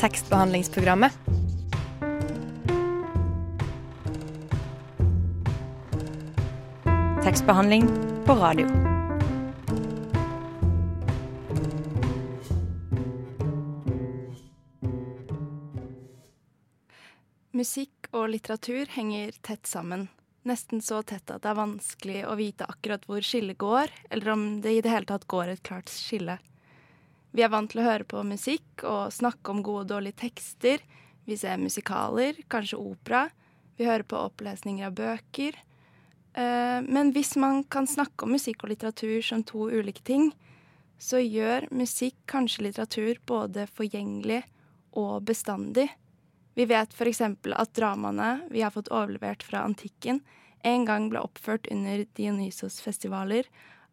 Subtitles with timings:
[0.00, 1.12] tekstbehandlingsprogrammet.
[7.24, 7.88] Tekstbehandling
[8.26, 8.66] på radio.
[17.52, 20.08] Musikk og litteratur henger tett sammen.
[20.48, 24.46] Nesten så tett at det er vanskelig å vite akkurat hvor skillet går, eller om
[24.64, 26.38] det i det hele tatt går et klart skille.
[27.30, 30.82] Vi er vant til å høre på musikk og snakke om gode og dårlige tekster.
[31.28, 33.28] Vi ser musikaler, kanskje opera.
[33.78, 35.58] Vi hører på opplesninger av bøker.
[36.34, 40.32] Eh, Men hvis man kan snakke om musikk og litteratur som to ulike ting,
[40.98, 44.42] så gjør musikk kanskje litteratur både forgjengelig
[44.92, 45.88] og bestandig.
[46.54, 47.22] Vi vet f.eks.
[47.22, 50.20] at dramaene vi har fått overlevert fra antikken,
[50.62, 53.46] en gang ble oppført under Dionysos-festivaler,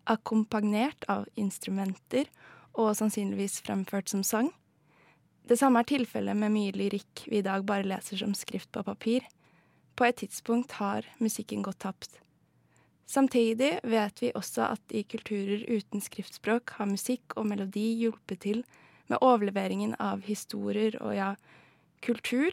[0.04, 2.28] akkompagnert av instrumenter
[2.78, 4.52] og sannsynligvis fremført som sang.
[5.48, 8.84] Det samme er tilfellet med mye lyrikk vi i dag bare leser som skrift på
[8.84, 9.26] papir.
[9.98, 12.20] På et tidspunkt har musikken gått tapt.
[13.08, 18.66] Samtidig vet vi også at i kulturer uten skriftspråk har musikk og melodi hjulpet til
[19.08, 21.30] med overleveringen av historier og ja,
[22.04, 22.52] kultur.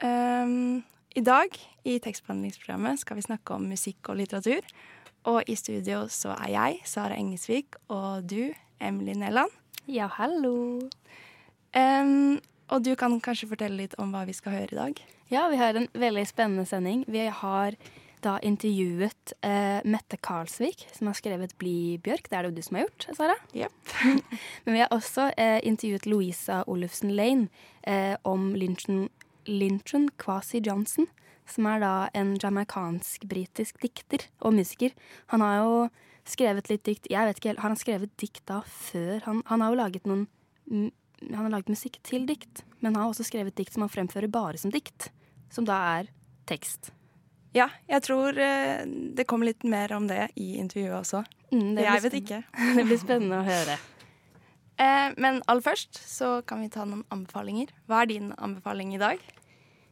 [0.00, 0.80] Um,
[1.12, 1.52] I dag
[1.84, 4.64] i tekstbehandlingsprogrammet skal vi snakke om musikk og litteratur.
[5.28, 9.50] Og i studio så er jeg, Sara Engesvik, og du, Emily Nelland.
[9.88, 10.88] Ja, hallo.
[11.76, 15.00] Um, og du kan kanskje fortelle litt om hva vi skal høre i dag?
[15.32, 17.04] Ja, vi har en veldig spennende sending.
[17.08, 17.76] Vi har
[18.24, 22.28] da intervjuet uh, Mette Karlsvik, som har skrevet 'Bli bjørk'.
[22.30, 23.36] Det er det jo du som har gjort, Sara?
[23.54, 23.72] Yep.
[24.64, 27.48] Men vi har også uh, intervjuet Louisa Olufsen Lane
[27.86, 29.08] uh, om Lynchen,
[29.46, 31.06] Lynchen Kwasi Johnson,
[31.46, 34.90] som er da en jamaicansk-britisk dikter og musiker.
[35.32, 35.88] Han har jo
[36.30, 39.22] skrevet litt dikt Jeg vet ikke helt, Har han skrevet dikt da før?
[39.26, 40.26] Han, han har jo laget noen
[40.68, 44.30] Han har laget musikk til dikt, men han har også skrevet dikt som han fremfører
[44.30, 45.08] bare som dikt.
[45.50, 46.12] Som da er
[46.48, 46.92] tekst.
[47.56, 51.22] Ja, jeg tror eh, det kommer litt mer om det i intervjuet også.
[51.50, 52.42] Mm, det jeg vet ikke.
[52.76, 53.78] Det blir spennende å høre.
[54.78, 57.72] Eh, men aller først så kan vi ta noen anbefalinger.
[57.88, 59.22] Hva er din anbefaling i dag?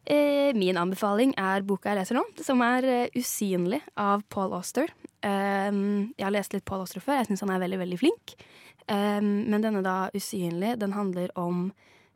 [0.06, 4.86] Eh, min anbefaling er boka jeg leser nå, som er uh, 'Usynlig' av Paul Auster.
[5.26, 8.36] Um, jeg har lest litt Paul Auster før, jeg syns han er veldig, veldig flink.
[8.86, 11.72] Um, men denne da 'Usynlig' den handler om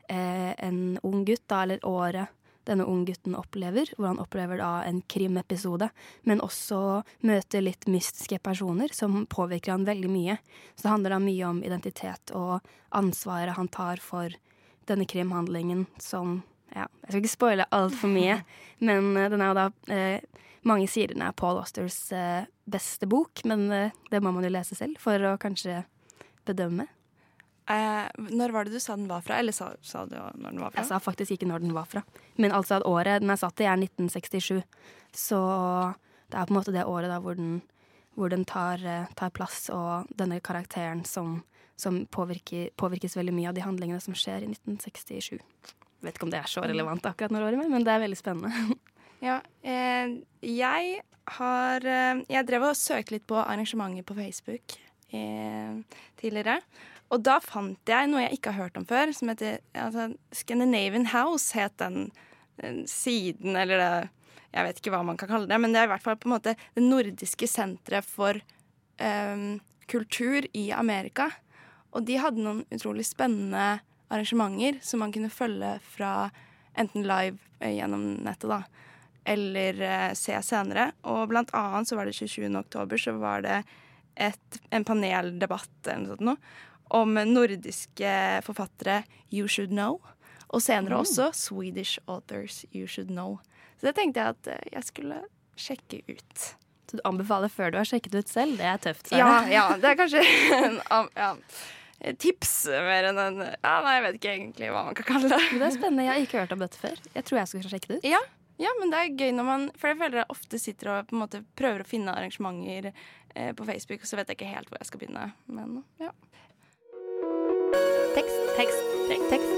[0.07, 2.31] uh, en ung gutt, da, eller året
[2.63, 5.89] denne ung gutten opplever, hvor han opplever da en krimepisode,
[6.29, 10.37] men også møter litt mystiske personer som påvirker han veldig mye.
[10.75, 12.61] Så det handler da mye om identitet og
[12.95, 14.31] ansvaret han tar for
[14.85, 16.43] denne krimhandlingen som
[16.75, 18.41] ja, Jeg skal ikke spoile altfor mye,
[18.87, 23.07] men eh, den er jo da eh, Mange sier den er Paul Austers eh, beste
[23.09, 25.79] bok, men eh, det må man jo lese selv for å kanskje
[26.45, 26.85] bedømme.
[27.71, 29.39] Eh, når var det du sa den var fra?
[29.39, 30.81] Eller sa, sa du når den var fra?
[30.81, 32.03] Jeg sa faktisk ikke når den var fra,
[32.37, 34.61] men altså at året den er satt i, er 1967.
[35.17, 35.41] Så
[36.31, 37.61] det er på en måte det året da hvor den,
[38.17, 41.41] hvor den tar, eh, tar plass, og denne karakteren som,
[41.79, 45.39] som påvirker, påvirkes veldig mye av de handlingene som skjer i 1967.
[46.01, 48.79] Vet ikke om det er så relevant akkurat når året, men det er veldig spennende.
[49.21, 51.01] Ja, eh, jeg
[51.37, 54.73] har eh, Jeg drev og søkte litt på arrangementer på Facebook
[55.13, 55.75] eh,
[56.17, 56.55] tidligere.
[57.11, 61.05] Og da fant jeg noe jeg ikke har hørt om før, som heter altså, Scandinavian
[61.11, 62.09] House, het den,
[62.61, 63.91] den siden, eller det
[64.51, 66.27] Jeg vet ikke hva man kan kalle det, men det er i hvert fall på
[66.27, 69.43] en måte det nordiske senteret for eh,
[69.87, 71.29] kultur i Amerika.
[71.95, 73.79] Og de hadde noen utrolig spennende
[74.11, 76.29] arrangementer som man kunne følge fra
[76.79, 78.63] enten live eh, gjennom nettet, da,
[79.23, 80.91] eller eh, se senere.
[81.07, 82.49] Og blant annet så var det 27.
[82.59, 83.61] oktober så var det
[84.15, 86.57] et, en paneldebatt eller noe sånt noe,
[86.91, 88.13] om nordiske
[88.43, 90.01] forfattere you should know.
[90.51, 93.37] Og senere også Swedish authors you should know.
[93.79, 95.21] Så det tenkte jeg at eh, jeg skulle
[95.55, 96.49] sjekke ut.
[96.91, 98.57] Så du anbefaler før du har sjekket ut selv?
[98.59, 99.13] Det er tøft.
[99.15, 99.45] Ja, Sara.
[99.53, 100.25] ja, det er kanskje
[100.59, 100.81] en
[101.15, 101.31] ja,
[102.21, 105.41] tips mer enn en Ja, nei, jeg vet ikke egentlig hva man kan kalle det.
[105.51, 106.05] Men det er spennende.
[106.07, 107.01] Jeg har ikke hørt om dette før.
[107.13, 108.07] Jeg tror jeg skal sjekke det ut.
[108.09, 108.21] Ja,
[108.61, 111.15] ja, men det er gøy når man For jeg føler jeg ofte sitter og på
[111.15, 114.69] en måte prøver å finne arrangementer eh, på Facebook, og så vet jeg ikke helt
[114.69, 115.31] hvor jeg skal begynne.
[115.49, 116.11] Men ja.
[118.13, 119.55] Tekst, tekst, tekst, tekst.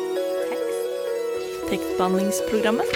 [0.51, 1.71] tekst.
[1.73, 2.95] Tekstbehandlingsprogrammet.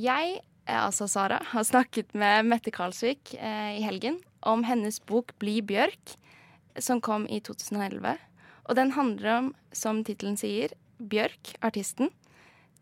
[0.00, 5.32] Jeg, eh, altså Sara, har snakket med Mette Karlsvik eh, i helgen om hennes bok
[5.38, 6.16] 'Bli bjørk',
[6.78, 8.16] som kom i 2011.
[8.68, 12.10] Og den handler om, som tittelen sier, Bjørk, artisten.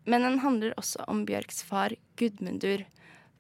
[0.05, 2.85] Men den handler også om Bjørks far Gudmundur.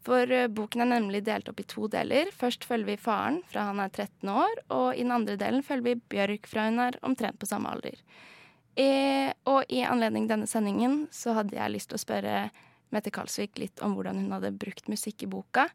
[0.07, 2.31] For eh, boken er nemlig delt opp i to deler.
[2.33, 5.91] Først følger vi faren fra han er 13 år, og i den andre delen følger
[5.91, 7.99] vi Bjørk fra hun er omtrent på samme alder.
[8.79, 12.35] Eh, og i anledning denne sendingen så hadde jeg lyst til å spørre
[12.95, 15.69] Mette Kalsvik litt om hvordan hun hadde brukt musikk i boka.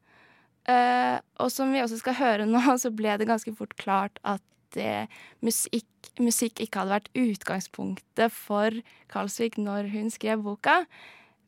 [0.63, 4.43] Uh, og som vi også skal høre nå, så ble det ganske fort klart at
[4.73, 5.07] det,
[5.45, 5.85] musikk,
[6.17, 8.79] musikk ikke hadde vært utgangspunktet for
[9.11, 10.83] Kalsvik når hun skrev boka.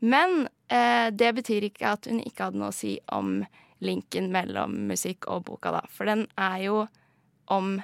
[0.03, 3.39] Men uh, det betyr ikke at hun ikke hadde noe å si om
[3.83, 5.81] linken mellom musikk og boka, da.
[5.91, 6.85] For den er jo
[7.51, 7.79] om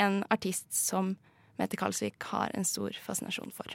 [0.00, 1.16] en artist som
[1.60, 3.68] Mette Kalsvik har en stor fascinasjon for.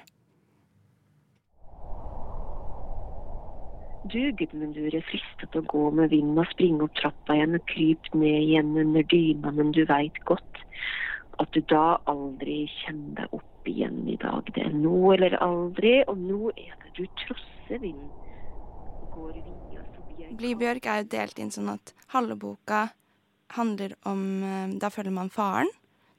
[4.07, 8.19] Du, Gudmundur, er fristet å gå med vinden og springe opp trappa igjen og krype
[8.19, 10.61] ned igjen under dyna, men du veit godt
[11.41, 14.47] at du da aldri kjenner deg opp igjen i dag.
[14.55, 18.09] Det er nå eller aldri, og nå er det du trosser vinden.
[19.01, 22.87] og går via forbi Bli Bjørk er jo delt inn sånn at halve boka
[23.55, 25.69] handler om eh, Da følger man faren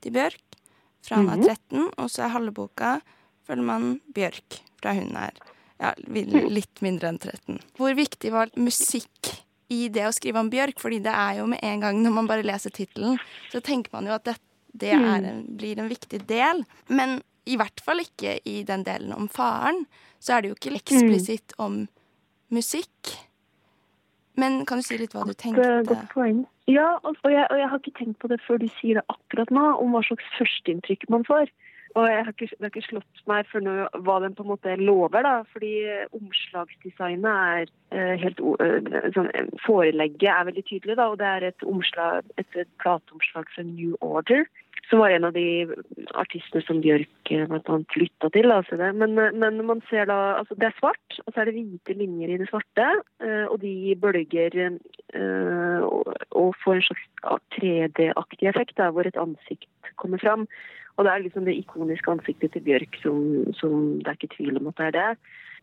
[0.03, 0.59] til Bjørk
[1.05, 2.99] fra han er 13, og så er halve boka
[3.49, 5.39] følger man Bjørk fra hun er
[5.79, 5.93] ja,
[6.51, 7.61] litt mindre enn 13.
[7.79, 9.33] Hvor viktig var musikk
[9.73, 10.81] i det å skrive om Bjørk?
[10.83, 13.19] Fordi det er jo med en gang når man bare leser tittelen,
[13.53, 14.37] så tenker man jo at det,
[14.73, 16.65] det er en, blir en viktig del.
[16.91, 19.87] Men i hvert fall ikke i den delen om faren.
[20.19, 21.85] Så er det jo ikke eksplisitt om
[22.55, 23.15] musikk.
[24.39, 25.67] Men kan du si litt hva du tenkte?
[25.87, 26.45] godt poeng.
[26.71, 29.07] Ja, og og jeg, og jeg har ikke tenkt på det før du sier det
[29.09, 31.51] akkurat nå, om hva slags førsteinntrykk man får.
[31.97, 33.75] Og jeg har ikke, det har ikke slått meg før nå
[34.05, 35.35] hva den på en måte lover, da.
[35.55, 35.73] Fordi
[36.19, 41.11] omslagsdesignet er eh, helt eh, sånn, eh, Forelegget er veldig tydelig, da.
[41.13, 44.45] Og det er et omslag, et, plateomslag fra New Order.
[44.89, 45.69] Som var en av de
[46.17, 47.79] artistene som Bjørk bl.a.
[48.01, 48.53] lytta til.
[48.53, 48.95] Altså det.
[48.97, 51.97] Men, eh, men man ser da Altså, det er svart, og så er det hvite
[51.97, 52.89] linjer i det svarte.
[53.21, 57.07] eh, Og de bølger eh, og, får en slags
[57.57, 60.47] 3D-aktig effekt, der hvor et ansikt kommer fram.
[60.99, 63.19] Og det er liksom det ikoniske ansiktet til Bjørk som,
[63.55, 65.11] som det er ikke tvil om at det er det.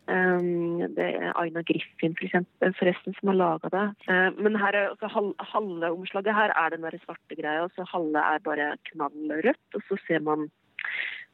[0.06, 3.86] Um, det er Aina Griffin for eksempel, forresten som har laga det.
[4.06, 7.74] Uh, men her er, også hal, halve omslaget her er den der svarte greia, og
[7.74, 9.66] så halve er bare knallrødt.
[9.74, 10.46] Og så ser man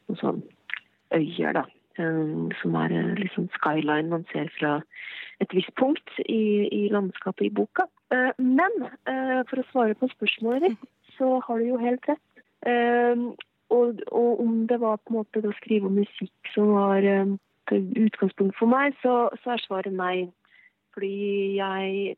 [0.09, 0.43] noen sånn
[1.13, 1.67] øyer, da.
[2.01, 4.79] Um, som er liksom skyline man ser fra
[5.45, 7.85] et visst punkt i, i landskapet i boka.
[8.09, 12.29] Uh, men uh, for å svare på spørsmålet ditt, så har du jo helt rett.
[13.73, 17.39] Og, og om det var på en måte å skrive om musikk som var um,
[17.73, 20.29] utgangspunkt for meg, så, så er svaret nei.
[20.93, 21.15] Fordi
[21.57, 22.17] jeg,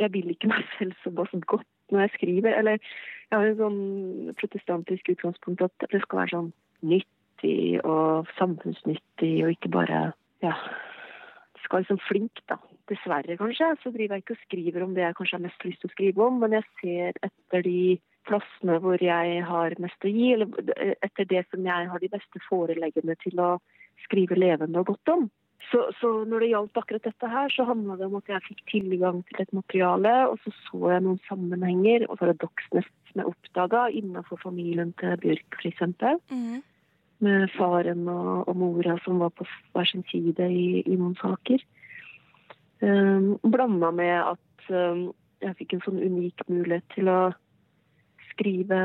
[0.00, 2.56] jeg vil ikke meg selv så godt når jeg skriver.
[2.56, 6.52] Eller jeg har en sånn protestantisk utgangspunkt at det skal være sånn
[6.88, 10.00] nyttig og samfunnsnyttig, og ikke bare
[10.44, 10.54] ja,
[11.54, 12.58] det skal være sånn flink, da.
[12.88, 15.82] Dessverre, kanskje, så driver jeg ikke og skriver om det jeg kanskje har mest lyst
[15.82, 17.80] til å skrive om, men jeg ser etter de
[18.28, 22.42] plassene hvor jeg har mest å gi, eller etter det som jeg har de beste
[22.46, 23.50] foreleggene til å
[24.04, 25.28] skrive levende og godt om.
[25.70, 28.60] Så, så når det gjaldt akkurat dette her, så handla det om at jeg fikk
[28.70, 33.88] tilgang til et materiale, og så så jeg noen sammenhenger og paradoksene som jeg oppdaga
[34.00, 35.82] innenfor familien til Bjørk, f.eks.
[36.30, 36.62] Mm.
[37.26, 39.44] Med faren og, og mora som var på
[39.74, 41.64] hver sin side i, i noen saker.
[42.78, 45.08] Um, Blanda med at um,
[45.42, 47.18] jeg fikk en sånn unik mulighet til å
[48.38, 48.80] skrive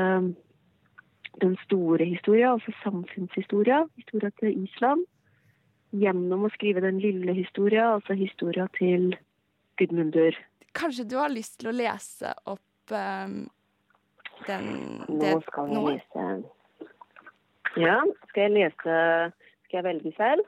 [1.42, 5.06] den store historia, altså samfunnshistoria, historia til Island,
[5.94, 9.14] gjennom å skrive den lille historia, altså historia til
[9.78, 10.36] Gudmundur.
[10.74, 13.44] Kanskje du har lyst til å lese opp um,
[14.48, 14.70] den
[15.08, 15.84] Nå skal jeg nå?
[15.94, 16.24] lese
[17.78, 17.98] Ja,
[18.30, 18.96] skal jeg lese
[19.66, 20.42] Skal jeg velge selv?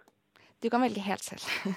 [0.63, 1.47] Du kan velge helt selv.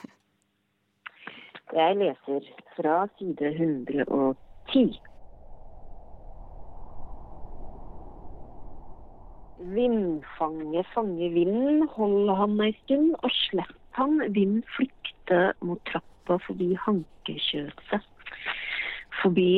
[1.70, 4.96] Jeg leser fra side 110.
[9.60, 16.70] Vindfanget fanger vinden, hold han ei stund, og slipp han, vind flykte mot trappa forbi
[16.86, 18.06] hankekjøset.
[19.20, 19.50] Forbi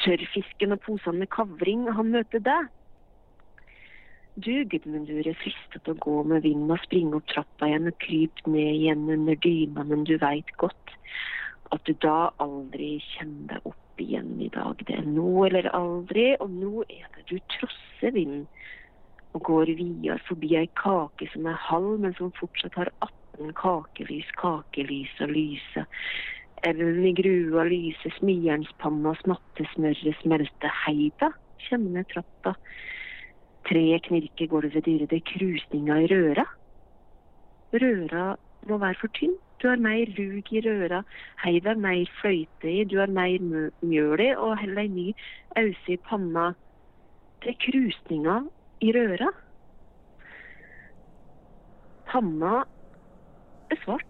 [0.00, 2.70] tørrfisken og posene med kavring, han møter deg.
[4.40, 8.48] Du, Gudmundur, er fristet å gå med vinden og springe opp trappa igjen og krype
[8.48, 10.96] ned igjen under dyna, men du veit godt
[11.74, 14.80] at du da aldri kjenner deg opp igjen i dag.
[14.88, 18.46] Det er nå eller aldri, og nå er det du trosser vinden
[19.32, 24.30] og går videre forbi ei kake som er halv, men som fortsatt har 18 kakelys,
[24.40, 25.84] kakelys og lyse.
[26.66, 30.74] Elden i grua lyser, smijernspanna, smattesmøret smelter.
[30.84, 31.30] Hei da,
[31.68, 32.56] kjenner trappa.
[33.68, 36.46] Treet knirker, gulvet dirrer, det er krusninga i røra.
[37.72, 38.26] Røra
[38.68, 41.02] må være for tynn, Du har mer rug i røra,
[41.44, 43.42] heiv er mer fløyte i, du har mer
[43.84, 45.04] mjøl i, og heller ei ny
[45.60, 46.46] ause i panna.
[47.44, 48.38] Det er krusninga
[48.80, 49.28] i røra.
[52.10, 52.62] Panna
[53.70, 54.06] er svart.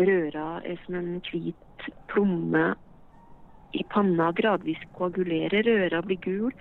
[0.00, 2.64] Røra er som en hvit plomme
[3.74, 4.30] i panna.
[4.34, 6.52] Gradvis koagulerer røra, blir gul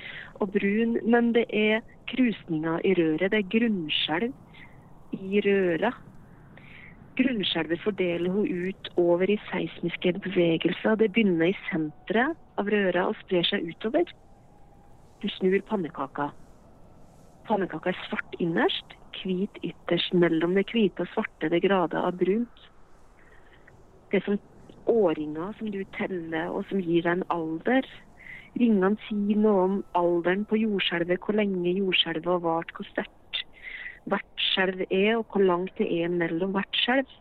[0.42, 3.32] og brun, men det er krusninger i røret.
[3.32, 4.34] Det er grunnskjelv
[5.18, 5.94] i røra.
[7.18, 10.96] Grunnskjelvet fordeler hun ut over i seismiske bevegelser.
[10.98, 14.06] Det begynner i senteret av røra og sprer seg utover.
[15.22, 16.32] Du snur pannekaka.
[17.48, 20.14] Pannekaka er svart innerst, hvit ytterst.
[20.16, 22.68] Mellom det hvite og svarte det grader av brunt.
[24.12, 24.40] Det er som
[24.88, 27.88] årringer som du teller, og som gir deg en alder.
[28.60, 33.44] Ringene sier noe om alderen på jordskjelvet, hvor lenge jordskjelvet har vart, hvor sterkt
[34.12, 37.12] hvert skjelv er, og hvor langt det er mellom hvert skjelv.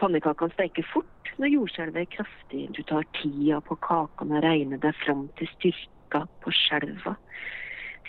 [0.00, 2.66] Pannekakene steker fort når jordskjelvet er kraftig.
[2.74, 7.18] Du tar tida på kakene og regner deg fram til styrka på skjelva.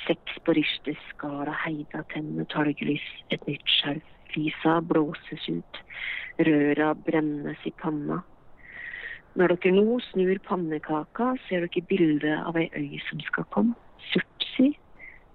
[0.08, 4.08] Seks på risteskala, heida tenner, talglys, et nytt skjerf.
[4.36, 5.80] Lisa blåses ut.
[6.40, 8.22] Røra brennes i panna.
[9.36, 13.76] Når dere nå snur pannekaka, ser dere bildet av ei øy som skal komme.
[14.12, 14.72] Surtsi,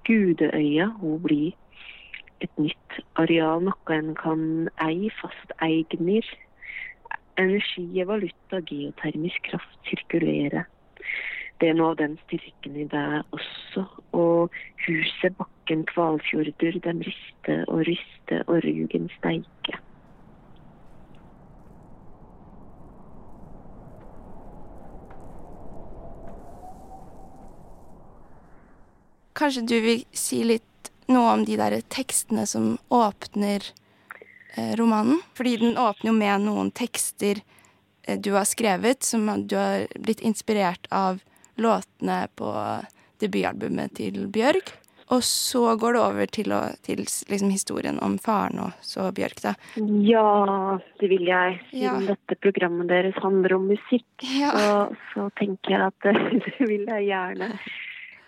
[0.09, 1.53] gudeøya, hun blir
[2.45, 4.43] et nytt areal, noe en kan
[4.85, 6.27] eie fast eigner.
[7.41, 10.65] Energi er valuta, geotermisk kraft sirkulerer.
[11.61, 13.87] Det er noe av den styrken i deg også.
[14.17, 19.81] Og huset, bakken, kvalfjorder, dem rister og ryster, og rugen steiker.
[29.37, 33.65] Kanskje du vil si litt noe om de der tekstene som åpner
[34.57, 35.21] eh, romanen?
[35.37, 37.41] Fordi den åpner jo med noen tekster
[38.05, 41.21] eh, du har skrevet, som du har blitt inspirert av
[41.61, 42.51] låtene på
[43.23, 44.75] debutalbumet til Bjørg.
[45.15, 49.39] Og så går det over til, å, til liksom, historien om faren og så Bjørk,
[49.45, 49.53] da.
[50.03, 51.61] Ja, det vil jeg.
[51.71, 52.15] Siden Ja.
[52.17, 54.51] dette programmet deres handler om musikk, Ja.
[54.51, 57.53] så, så tenker jeg at det, vil jeg gjerne.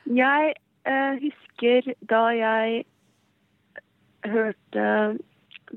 [0.06, 0.54] Jeg
[0.86, 2.84] eh, husker da jeg
[4.28, 5.18] hørte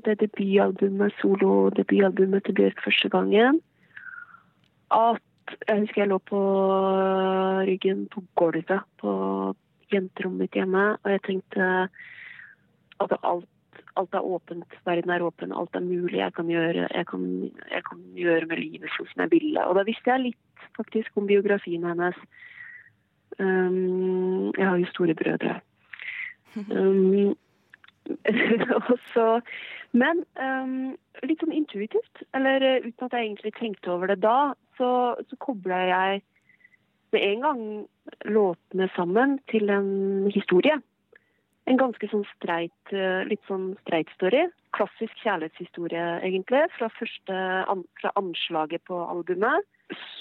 [0.06, 3.58] det debutalbumet, solodebutalbumet til Bjørk første gangen,
[4.94, 6.40] at jeg husker jeg lå på
[7.68, 9.12] ryggen på gulvet på
[9.92, 11.68] jenterommet mitt hjemme, og jeg tenkte
[13.02, 13.48] at alt,
[14.00, 17.26] alt er åpent, verden er åpen, alt er mulig, jeg kan gjøre, jeg kan,
[17.70, 19.66] jeg kan gjøre med livet sånn som jeg ville.
[19.66, 22.18] Og da visste jeg litt faktisk om biografien hennes.
[23.38, 25.60] Um, jeg har jo store brødre.
[26.52, 27.32] Um,
[28.76, 29.40] og så,
[29.92, 30.94] men um,
[31.26, 34.88] litt sånn intuitivt, eller uh, uten at jeg egentlig tenkte over det da, så,
[35.28, 36.22] så kobla jeg
[37.12, 37.60] med en gang
[38.32, 40.78] låtene sammen til en historie.
[41.68, 44.46] En ganske sånn streit, uh, litt sånn streit story.
[44.72, 49.68] Klassisk kjærlighetshistorie, egentlig, fra første an, fra anslaget på albumet.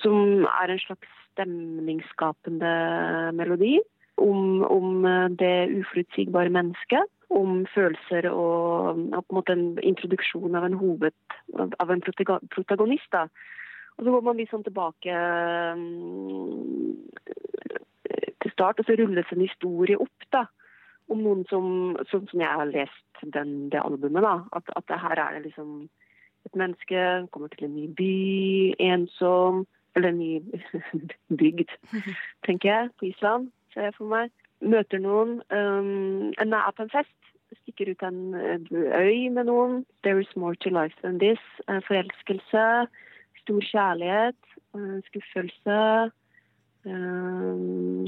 [0.01, 2.75] Som er en slags stemningsskapende
[3.39, 3.77] melodi
[4.19, 10.67] om, om uh, det uforutsigbare mennesket om følelser og på en måte en introduksjon av
[10.67, 11.15] en hoved,
[11.55, 13.07] av en protagonist.
[13.11, 13.27] da.
[13.97, 15.15] Og så går man litt sånn tilbake
[15.77, 16.95] mm,
[18.41, 20.45] til start, og så rulles en historie opp da,
[21.11, 21.65] om noen som,
[22.11, 24.23] sånn som jeg har lest den, det albumet.
[24.25, 25.85] da, at, at her er det liksom
[26.47, 28.13] et menneske kommer til en ny by,
[28.81, 30.31] ensom, eller en ny
[31.41, 31.69] bygd,
[32.47, 34.31] tenker jeg, på Island, ser jeg for meg.
[34.61, 37.17] Møter noen, um, en er på en fest,
[37.61, 39.85] stikker ut en eh, øy med noen.
[40.03, 41.41] There is more to life than this.
[41.67, 42.65] Eh, Forelskelse,
[43.41, 44.41] stor kjærlighet,
[44.75, 46.11] eh, skuffelse,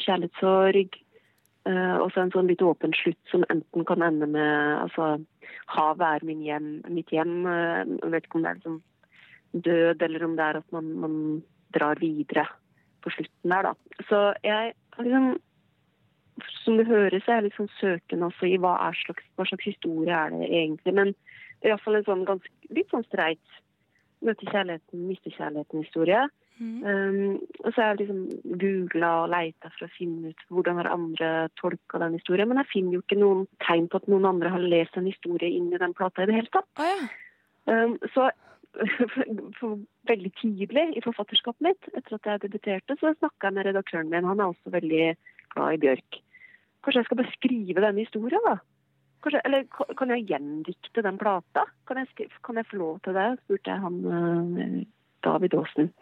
[0.03, 0.95] kjærlighetssorg.
[1.63, 5.21] Og så en sånn litt åpen slutt som enten kan ende med altså,
[5.71, 7.45] havet er min hjem, mitt hjem.
[7.45, 8.81] Jeg vet ikke om det er liksom
[9.67, 11.15] død, eller om det er at man, man
[11.77, 12.47] drar videre
[13.05, 13.73] på slutten der, da.
[14.09, 15.37] Så jeg har liksom
[16.63, 20.13] som det høres, er jeg litt sånn søkende også i hva, slags, hva slags historie
[20.15, 20.93] er det egentlig.
[20.97, 21.13] Men
[21.63, 23.59] iallfall en sånn ganske, litt sånn streit
[24.23, 26.23] møte kjærligheten, miste kjærligheten-historie.
[26.61, 30.91] Um, og så har jeg liksom googla og leita for å finne ut hvordan har
[30.93, 32.47] andre tolka den historien.
[32.51, 35.49] Men jeg finner jo ikke noen tegn på at noen andre har lest en historie
[35.57, 36.69] inn i den plata i det hele tatt.
[36.79, 37.09] Oh, ja.
[37.67, 38.29] Um, så
[39.59, 44.13] for veldig tidlig i forfatterskapet mitt, etter at jeg debuterte, så snakka jeg med redaktøren
[44.13, 44.29] min.
[44.29, 45.09] Han er også veldig
[45.53, 46.22] glad i Bjørk.
[46.83, 48.57] Kanskje jeg skal bare skrive denne historien, da?
[49.23, 49.63] Kanskje, eller
[49.99, 51.63] kan jeg gjendikte den plata?
[51.87, 53.29] Kan jeg, kan jeg få lov til det?
[53.43, 54.81] spurte jeg han eh,
[55.23, 55.93] David Aasen.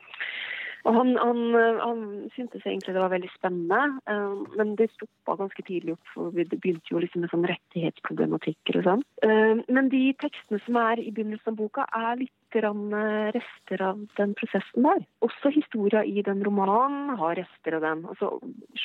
[0.87, 1.41] Og han, han,
[1.81, 2.03] han
[2.35, 6.57] syntes egentlig det var veldig spennende, eh, men det stoppa ganske tidlig opp, for det
[6.57, 9.03] begynte jo liksom med sånn rettighetsproblematikker og sånn.
[9.21, 14.33] Men de tekstene som er i begynnelsen av boka, er litt eh, rester av den
[14.39, 15.03] prosessen der.
[15.25, 18.05] Også historia i den romanen har rester av den.
[18.11, 18.33] Altså,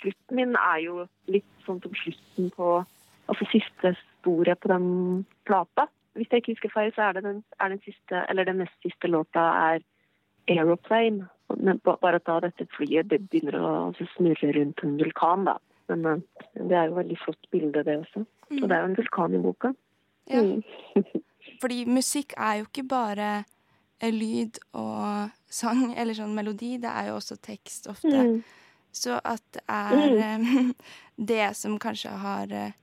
[0.00, 2.76] slutten min er jo litt sånn som slutten på
[3.26, 5.88] Altså siste sporet på den plata.
[6.14, 8.76] Hvis jeg ikke husker feil, så er det den, er den siste, eller den nest
[8.86, 9.80] siste låta er
[10.46, 11.26] 'Aeroplane'.
[11.54, 15.56] Men bare at da dette flyet det begynner å altså, snurre rundt en vulkan, da.
[15.90, 16.22] Men eh,
[16.58, 18.24] det er jo et veldig flott bilde, det også.
[18.50, 19.72] Og det er jo en vulkan i boka.
[20.30, 20.42] Ja.
[20.42, 21.04] Mm.
[21.62, 23.28] Fordi musikk er jo ikke bare
[24.00, 28.16] eh, lyd og sang eller sånn melodi, det er jo også tekst ofte.
[28.16, 28.40] Mm.
[28.96, 30.74] Så at det er mm.
[31.32, 32.76] det som kanskje har eh,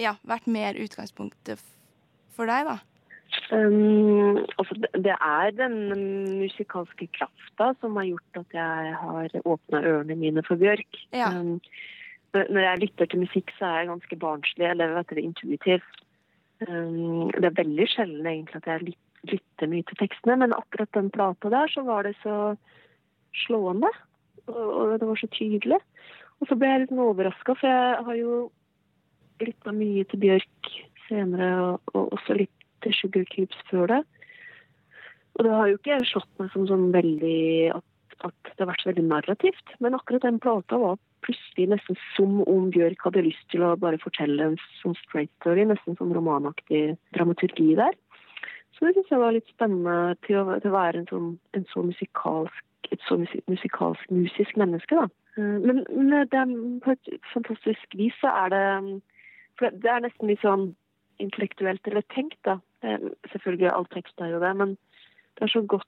[0.00, 1.60] ja, vært mer utgangspunktet
[2.36, 2.78] for deg, da.
[3.50, 5.72] Um, altså det, er den
[6.38, 11.00] musikalske krafta som har gjort at jeg har åpna ørene mine for Bjørk.
[11.12, 11.32] Ja.
[11.34, 11.58] Um,
[12.34, 15.88] når når jeg lytter til musikk, så er jeg ganske barnslig, eller vet du, intuitiv.
[16.68, 18.94] Um, det er veldig sjelden egentlig at jeg
[19.32, 22.54] lytter mye til tekstene, men akkurat den plata der, så var det så
[23.46, 23.90] slående.
[24.46, 25.80] Og, og det var så tydelig.
[26.40, 28.38] Og så ble jeg litt overraska, for jeg har jo
[29.42, 30.72] lytta mye til Bjørk
[31.08, 34.00] senere, og, og også litt til Sugar Cubes før det.
[35.38, 37.86] Og det har jo ikke slått meg som sånn veldig at,
[38.26, 39.74] at det har vært så veldig narrativt.
[39.80, 44.00] Men akkurat den plata var plutselig nesten som om Bjørk hadde lyst til å bare
[44.02, 47.96] fortelle en sånn straight story, nesten som romanaktig dramaturgi der.
[48.74, 51.66] Så det syns jeg var litt spennende til å, til å være en, sånn, en
[51.72, 55.08] så musikalsk, et så musikalsk, musisk menneske, da.
[55.36, 56.44] Eh, Men, men det
[56.84, 58.64] på et fantastisk vis så er det
[59.60, 60.70] For det er nesten litt sånn
[61.20, 62.56] intellektuelt eller tenkt, da.
[62.82, 62.98] Eh,
[63.32, 64.76] Selvfølgelig, all tekst er jo det, men
[65.36, 65.86] det er så godt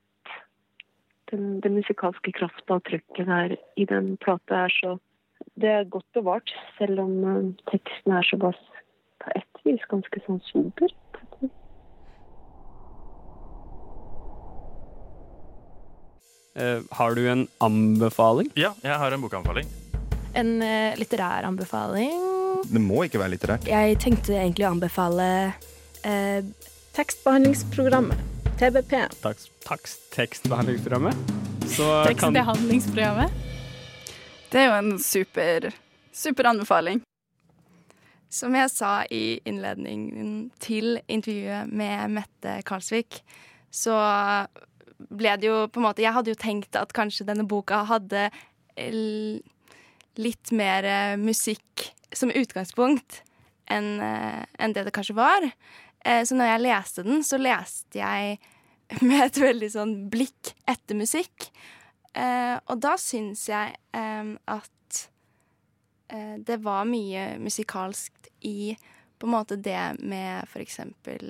[1.32, 4.98] Den, den musikalske krafta og trykket der i den plata er så
[5.56, 8.60] Det er godt bevart, selv om eh, teksten er såpass
[9.22, 10.92] på ett vis ganske sånn sober.
[16.52, 18.50] Uh, har du en anbefaling?
[18.60, 19.68] Ja, jeg har en bokanbefaling.
[20.36, 22.12] En uh, litterær anbefaling.
[22.68, 23.68] Det må ikke være litterært.
[23.68, 25.28] Jeg tenkte egentlig å anbefale
[26.06, 26.44] eh,
[26.92, 28.18] Tekstbehandlingsprogrammet.
[28.58, 28.90] TBP.
[29.22, 31.16] Takst, takst, tekstbehandlingsprogrammet.
[31.72, 33.30] Så Tekstbehandlingsprogrammet.
[34.52, 35.70] Det er jo en super,
[36.12, 37.00] super anbefaling.
[38.28, 43.22] Som jeg sa i innledningen til intervjuet med Mette Karlsvik,
[43.72, 43.96] så
[45.08, 48.26] ble det jo på en måte Jeg hadde jo tenkt at kanskje denne boka hadde
[50.20, 53.22] litt mer eh, musikk som utgangspunkt
[53.72, 55.48] enn eh, enn det det kanskje var.
[56.04, 58.38] Eh, Så når jeg leste den, så leste jeg
[59.08, 61.48] med et veldig sånn blikk etter musikk.
[62.14, 63.76] Eh, Og da syns jeg
[64.46, 64.98] at
[66.12, 68.74] eh, det var mye musikalskt i
[69.18, 70.48] på en måte det med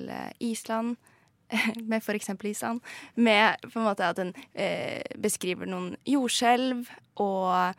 [0.08, 0.96] eh, Island.
[1.90, 2.80] med eksempel Island.
[3.14, 4.32] Med på en måte at den
[5.20, 6.88] beskriver noen jordskjelv
[7.20, 7.76] og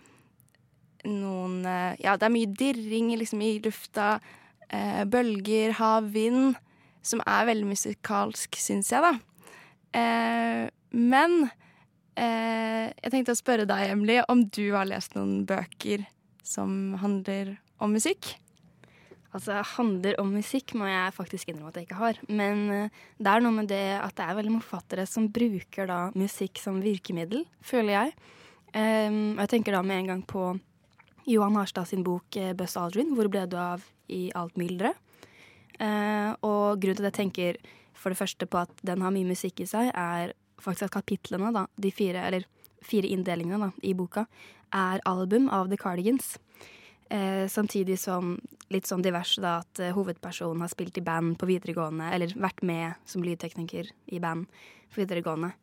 [1.10, 1.66] noen
[2.00, 4.20] Ja, det er mye dirring liksom i lufta.
[5.10, 6.54] Bølger, hav, vind.
[7.04, 9.14] Som er veldig musikalsk, syns jeg, da.
[9.94, 11.36] Eh, men
[12.16, 16.06] eh, jeg tenkte å spørre deg, Emily, om du har lest noen bøker
[16.44, 18.36] som handler om musikk?
[19.34, 22.20] Altså, handler om musikk, må jeg faktisk innrømme at jeg ikke har.
[22.30, 25.90] Men eh, det er noe med det at det er veldig mange forfattere som bruker
[25.90, 28.14] da musikk som virkemiddel, føler jeg.
[28.74, 30.48] Um, og jeg tenker da med en gang på
[31.30, 34.98] Johan Harstad sin bok eh, 'Buzz Aldrin', 'Hvor ble du av i alt mylderet'?
[35.82, 37.60] Eh, og grunnen til at jeg tenker
[37.98, 41.54] for det første på at den har mye musikk i seg, er faktisk at kapitlene,
[41.56, 42.48] da, de fire, eller
[42.84, 44.26] fire inndelingene da, i boka,
[44.74, 46.36] er album av The Cardigans.
[47.14, 48.38] Eh, samtidig som
[48.74, 52.64] litt sånn divers da, at eh, hovedpersonen har spilt i band på videregående, eller vært
[52.66, 54.50] med som lydtekniker i band
[54.94, 55.54] på videregående.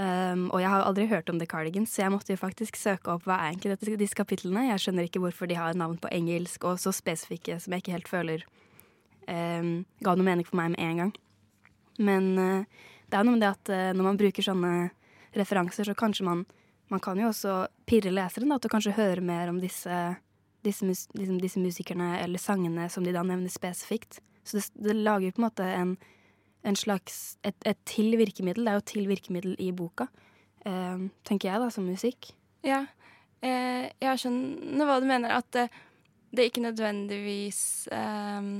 [0.00, 3.10] Um, og jeg har aldri hørt om The Cardigans, så jeg måtte jo faktisk søke
[3.12, 4.68] opp hva er egentlig disse kapitlene.
[4.70, 7.96] Jeg skjønner ikke hvorfor de har navn på engelsk og så spesifikke som jeg ikke
[7.98, 8.46] helt føler
[9.30, 11.12] um, ga noe mening for meg med en gang.
[12.00, 12.64] Men eh,
[13.10, 14.72] det er noe med det at eh, når man bruker sånne
[15.36, 16.48] referanser, så kanskje man
[16.90, 19.94] Man kan jo også pirre leseren da, til å kanskje høre mer om disse
[20.66, 24.18] disse, mus liksom disse musikerne eller sangene som de da nevner spesifikt.
[24.42, 25.92] Så det, det lager på en måte en,
[26.66, 28.66] en slags et, et til virkemiddel.
[28.66, 30.08] Det er jo til virkemiddel i boka,
[30.66, 32.32] eh, tenker jeg da, som musikk.
[32.66, 32.82] Ja,
[33.38, 35.38] jeg skjønner hva du mener.
[35.38, 35.70] At det,
[36.50, 38.50] ikke nødvendigvis er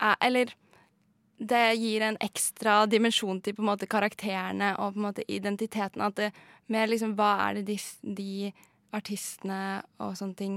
[0.00, 0.52] Eller
[1.38, 6.02] det gir en ekstra dimensjon til på en måte karakterene og på en måte identiteten.
[6.02, 6.30] At det
[6.72, 7.76] mer liksom Hva er det de,
[8.16, 8.52] de
[8.96, 10.56] artistene og sånne ting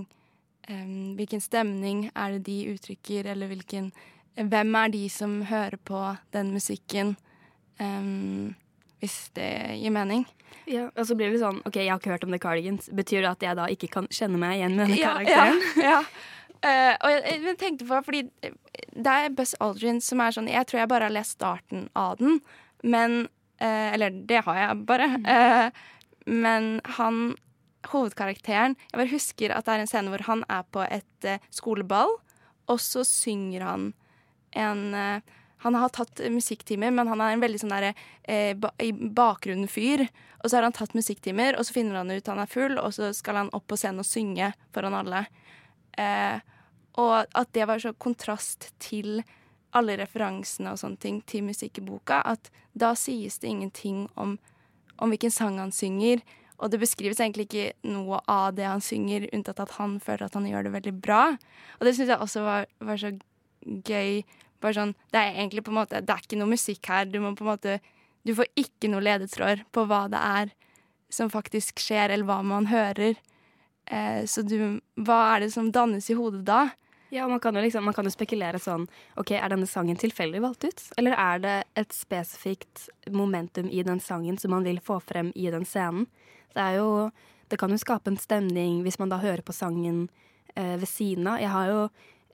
[0.70, 3.92] um, Hvilken stemning er det de uttrykker, eller hvilken
[4.40, 6.00] Hvem er de som hører på
[6.32, 7.18] den musikken?
[7.80, 8.56] Um,
[9.00, 9.50] hvis det
[9.80, 10.26] gir mening.
[10.68, 12.90] Ja, Og så blir det sånn OK, jeg har ikke hørt om The Cardigans.
[12.96, 15.64] Betyr det at jeg da ikke kan kjenne meg igjen med denne karakteren?
[15.80, 16.02] Ja, ja.
[16.60, 18.20] Uh, og jeg, jeg, tenkte på Fordi
[18.92, 22.18] det er Buzz Aldrin som er sånn Jeg tror jeg bare har lest starten av
[22.20, 22.42] den,
[22.84, 23.22] men
[23.64, 25.08] uh, Eller det har jeg bare.
[25.24, 26.68] Uh, men
[26.98, 27.22] han
[27.94, 32.18] Hovedkarakteren Jeg bare husker at det er en scene hvor han er på et skoleball,
[32.68, 33.92] og så synger han
[34.52, 35.22] en
[35.62, 37.92] han har tatt musikktimer, men han er en veldig sånn derre
[38.24, 40.06] eh, ba, bakgrunnen-fyr.
[40.40, 42.94] Og så har han tatt musikktimer, og så finner han ut han er full, og
[42.96, 45.26] så skal han opp på scenen og synge foran alle.
[46.00, 46.40] Eh,
[47.00, 49.22] og at det var så kontrast til
[49.76, 54.38] alle referansene og sånne ting til musikk i boka, at da sies det ingenting om,
[54.98, 56.24] om hvilken sang han synger.
[56.60, 60.36] Og det beskrives egentlig ikke noe av det han synger, unntatt at han føler at
[60.36, 61.24] han gjør det veldig bra.
[61.78, 63.14] Og det syns jeg også var, var så
[63.88, 64.24] gøy
[64.60, 67.06] bare sånn, Det er egentlig på en måte, det er ikke noe musikk her.
[67.08, 67.78] Du må på en måte,
[68.28, 70.52] du får ikke noe ledetråd på hva det er
[71.10, 73.16] som faktisk skjer, eller hva man hører.
[73.90, 76.68] Eh, så du, hva er det som dannes i hodet da?
[77.10, 78.86] Ja, man kan, jo liksom, man kan jo spekulere sånn
[79.18, 80.84] OK, er denne sangen tilfeldig valgt ut?
[81.02, 85.48] Eller er det et spesifikt momentum i den sangen som man vil få frem i
[85.50, 86.06] den scenen?
[86.54, 87.10] Det er jo
[87.50, 90.04] Det kan jo skape en stemning hvis man da hører på sangen
[90.54, 91.40] eh, ved siden av.
[91.42, 91.80] Jeg har jo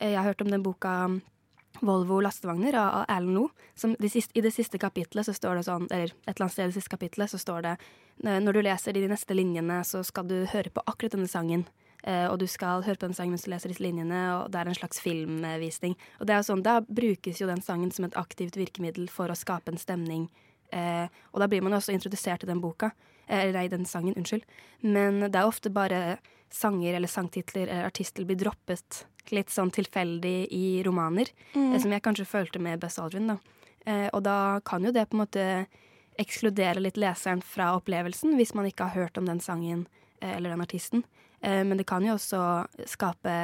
[0.02, 0.91] eh, jeg har hørt om den boka
[1.86, 3.50] Volvo lastevogner av Alan Loe.
[4.00, 6.67] De siste, I det siste kapitlet så står det sånn, eller et eller annet sted
[6.67, 7.76] i det siste kapitlet så står det
[8.24, 11.65] når du leser de neste linjene, så skal du høre på akkurat denne sangen.
[12.06, 14.62] Eh, og du skal høre på den sangen mens du leser disse linjene, og det
[14.62, 15.95] er en slags filmvisning.
[16.19, 19.38] Og det er sånn, Da brukes jo den sangen som et aktivt virkemiddel for å
[19.38, 20.30] skape en stemning.
[20.71, 22.91] Eh, og da blir man også introdusert til den boka.
[23.28, 24.45] Eller nei, den sangen, unnskyld.
[24.82, 26.19] Men det er ofte bare
[26.54, 31.80] sanger eller sangtitler eller artister blir droppet litt sånn tilfeldig i romaner, mm.
[31.82, 33.34] som jeg kanskje følte med Buzz Aldrin.
[33.34, 33.38] da.
[33.86, 35.46] Eh, og da kan jo det på en måte
[36.22, 39.86] ekskludere litt leseren fra opplevelsen, hvis man ikke har hørt om den sangen
[40.22, 41.04] eh, eller den artisten.
[41.42, 42.42] Eh, men det kan jo også
[42.90, 43.36] skape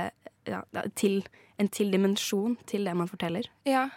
[0.49, 0.61] ja,
[0.97, 1.21] til,
[1.61, 3.49] en til dimensjon til det man forteller.
[3.67, 3.89] Ja.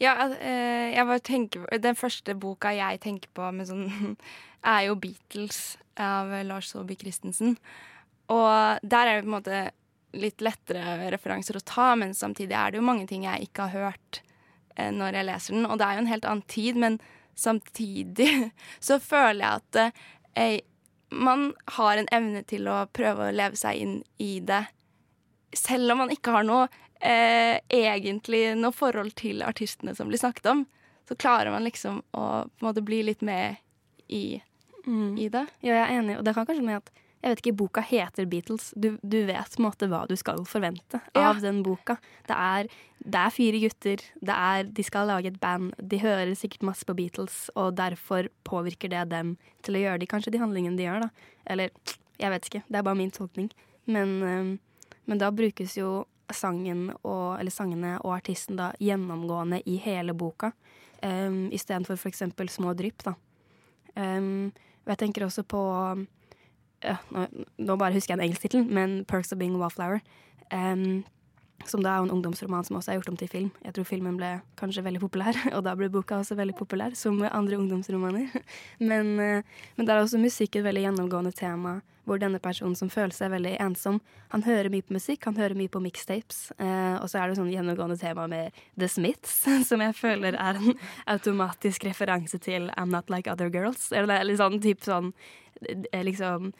[0.00, 4.16] Ja, eh, jeg bare tenker Den første boka jeg tenker på med sånn
[4.76, 7.56] er jo 'Beatles' av Lars Saabye Christensen.
[8.28, 9.60] Og der er det på en måte
[10.16, 13.90] litt lettere referanser å ta, men samtidig er det jo mange ting jeg ikke har
[13.90, 14.22] hørt
[14.76, 15.66] eh, når jeg leser den.
[15.68, 16.98] Og det er jo en helt annen tid, men
[17.36, 18.30] samtidig
[18.86, 19.80] så føler jeg at
[20.38, 20.58] eh,
[21.10, 24.64] man har en evne til å prøve å leve seg inn i det,
[25.56, 26.66] selv om man ikke har noe
[27.00, 30.64] eh, egentlig noe forhold til artistene som blir snakket om.
[31.06, 32.26] Så klarer man liksom å
[32.64, 33.60] måte bli litt med
[34.10, 34.40] i,
[34.86, 35.18] mm.
[35.18, 35.44] i det.
[35.60, 36.90] Ja, jeg er enig, og det kan kanskje med at
[37.22, 38.68] jeg vet ikke, Boka heter Beatles.
[38.76, 41.30] Du, du vet på en måte hva du skal forvente ja.
[41.30, 41.96] av den boka.
[42.28, 42.68] Det er,
[43.00, 45.72] det er, fire gutter, det er, de skal lage et band.
[45.80, 49.34] De hører sikkert masse på Beatles, og derfor påvirker det dem
[49.66, 51.06] til å gjøre de, kanskje de handlingene de gjør.
[51.08, 51.32] da.
[51.50, 51.72] Eller
[52.20, 53.50] jeg vet ikke, det er bare min tolkning.
[53.90, 54.52] Men, um,
[55.10, 60.52] men da brukes jo sangen og, eller sangene og artisten da gjennomgående i hele boka,
[61.02, 62.22] um, istedenfor f.eks.
[62.54, 63.02] små drypp.
[63.08, 63.16] da.
[63.96, 64.52] Um,
[64.84, 65.62] og jeg tenker også på
[66.84, 67.26] ja, nå,
[67.58, 70.00] nå, bare husker jeg den engelsk tittel, men 'Perks of Being a Wallflower'.
[70.52, 71.04] Um,
[71.64, 73.50] som da er en ungdomsroman som også er gjort om til film.
[73.64, 77.22] Jeg tror filmen ble kanskje veldig populær, og da ble boka også veldig populær, som
[77.30, 78.28] andre ungdomsromaner.
[78.90, 82.90] Men, uh, men der er også musikk et veldig gjennomgående tema, hvor denne personen som
[82.92, 83.98] føler seg veldig ensom,
[84.30, 87.38] han hører mye på musikk, han hører mye på mixtapes, Eh, og så er det
[87.38, 90.78] sånn gjennomgående tema med The Smiths, som jeg føler er en
[91.10, 93.90] automatisk referanse til I'm Not Like Other Girls.
[93.92, 95.12] Eller er litt sånn type sånn
[96.04, 96.52] liksom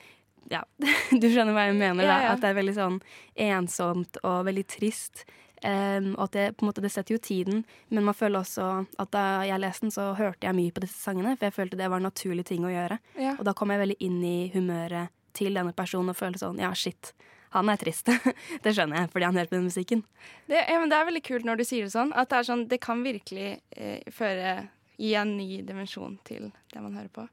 [0.53, 0.63] ja,
[1.21, 2.07] du skjønner hva jeg mener.
[2.07, 2.21] Da.
[2.33, 3.01] At det er veldig sånn
[3.49, 5.27] ensomt og veldig trist.
[5.65, 8.67] Um, og at det på en måte det setter jo tiden, men man føler også
[9.01, 11.79] at da jeg leste den, så hørte jeg mye på disse sangene, for jeg følte
[11.81, 13.01] det var en naturlig ting å gjøre.
[13.19, 13.33] Ja.
[13.39, 16.71] Og da kom jeg veldig inn i humøret til denne personen og følte sånn ja,
[16.77, 17.15] shit.
[17.57, 18.13] Han er trist.
[18.65, 20.05] det skjønner jeg, fordi han hører på den musikken.
[20.45, 22.13] Det, ja, det, er veldig kult når du sier det sånn.
[22.13, 24.59] At det, sånn, det kan virkelig eh, føre
[24.97, 27.27] Gi en ny dimensjon til det man hører på.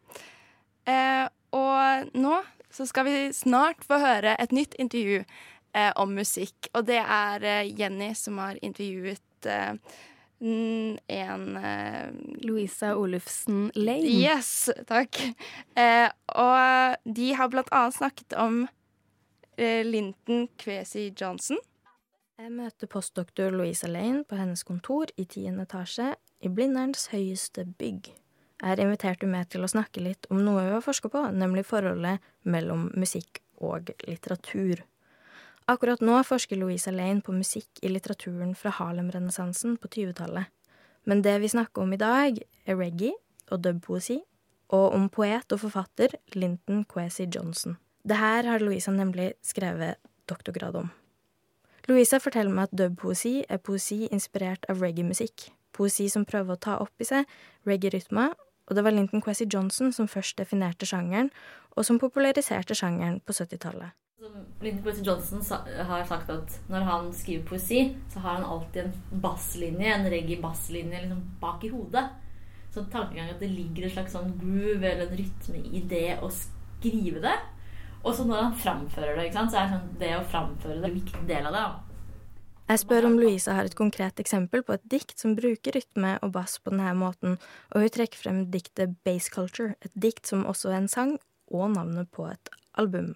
[0.90, 1.24] Eh,
[1.56, 2.34] og nå
[2.74, 6.72] så skal vi snart få høre et nytt intervju eh, om musikk.
[6.74, 9.76] Og det er eh, Jenny som har intervjuet eh,
[10.44, 12.08] en eh,
[12.44, 14.10] Louisa Olufsen Lane.
[14.10, 15.22] Yes, takk.
[15.78, 18.66] Eh, og de har blant annet snakket om
[19.54, 21.60] Linton Kwesi Johnson.
[22.42, 28.10] Jeg møter postdoktor Louisa Lane på hennes kontor i tiende etasje i Blinderens høyeste bygg.
[28.64, 31.66] Jeg inviterte invitert meg til å snakke litt om noe vi har forska på, nemlig
[31.68, 34.86] forholdet mellom musikk og litteratur.
[35.68, 40.48] Akkurat nå forsker Louisa Lane på musikk i litteraturen fra Harlem-renessansen på 20-tallet.
[41.04, 43.12] Men det vi snakker om i dag, er reggae
[43.52, 44.22] og dubpoesi,
[44.72, 47.76] og om poet og forfatter Linton Kwesi Johnson.
[48.08, 50.00] Det her har Louisa nemlig skrevet
[50.32, 50.88] doktorgrad om.
[51.92, 55.50] Louisa forteller meg at dubpoesi er poesi inspirert av reggae-musikk.
[55.76, 57.28] Poesi som prøver å ta opp i seg
[57.68, 58.32] reggae-rytmer,
[58.74, 61.30] og det var Linton Quessy Johnson som først definerte sjangeren,
[61.78, 63.94] og som populariserte sjangeren på 70-tallet.
[64.64, 65.44] Linton Quessy Johnson
[65.86, 71.04] har sagt at når han skriver poesi, så har han alltid en basslinje, en reggae-basslinje
[71.04, 72.08] liksom bak i hodet.
[72.74, 76.32] Så tankegang at det ligger en slags sånn groove eller en rytme i det å
[76.34, 77.38] skrive det.
[78.02, 81.28] Og så når han framfører det, så er sånn, det å framføre det en viktig
[81.30, 81.68] del av det.
[82.74, 86.32] Jeg spør om Louisa har et konkret eksempel på et dikt som bruker rytme og
[86.34, 87.36] bass på denne måten,
[87.70, 91.12] og hun trekker frem diktet Base Culture, et dikt som også er en sang,
[91.54, 92.50] og navnet på et
[92.82, 93.12] album.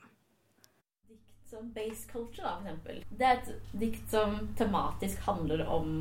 [1.10, 3.02] Dikt som Base Culture, da, for eksempel.
[3.10, 5.98] Det er et dikt som tematisk handler om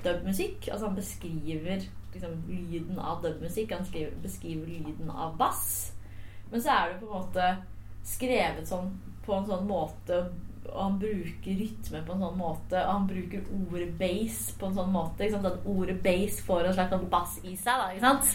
[0.00, 0.70] dubmusikk.
[0.70, 5.92] Altså han beskriver liksom, lyden av dubmusikk, han skriver, beskriver lyden av bass.
[6.48, 7.52] Men så er det på en måte
[8.16, 10.24] skrevet sånn på en sånn måte
[10.70, 14.78] og han bruker rytme på en sånn måte, og han bruker ordet base på en
[14.78, 15.26] sånn måte.
[15.26, 15.50] Ikke sant?
[15.50, 17.82] At ordet base får en slags sånn bass i seg.
[17.82, 18.32] Da, ikke sant?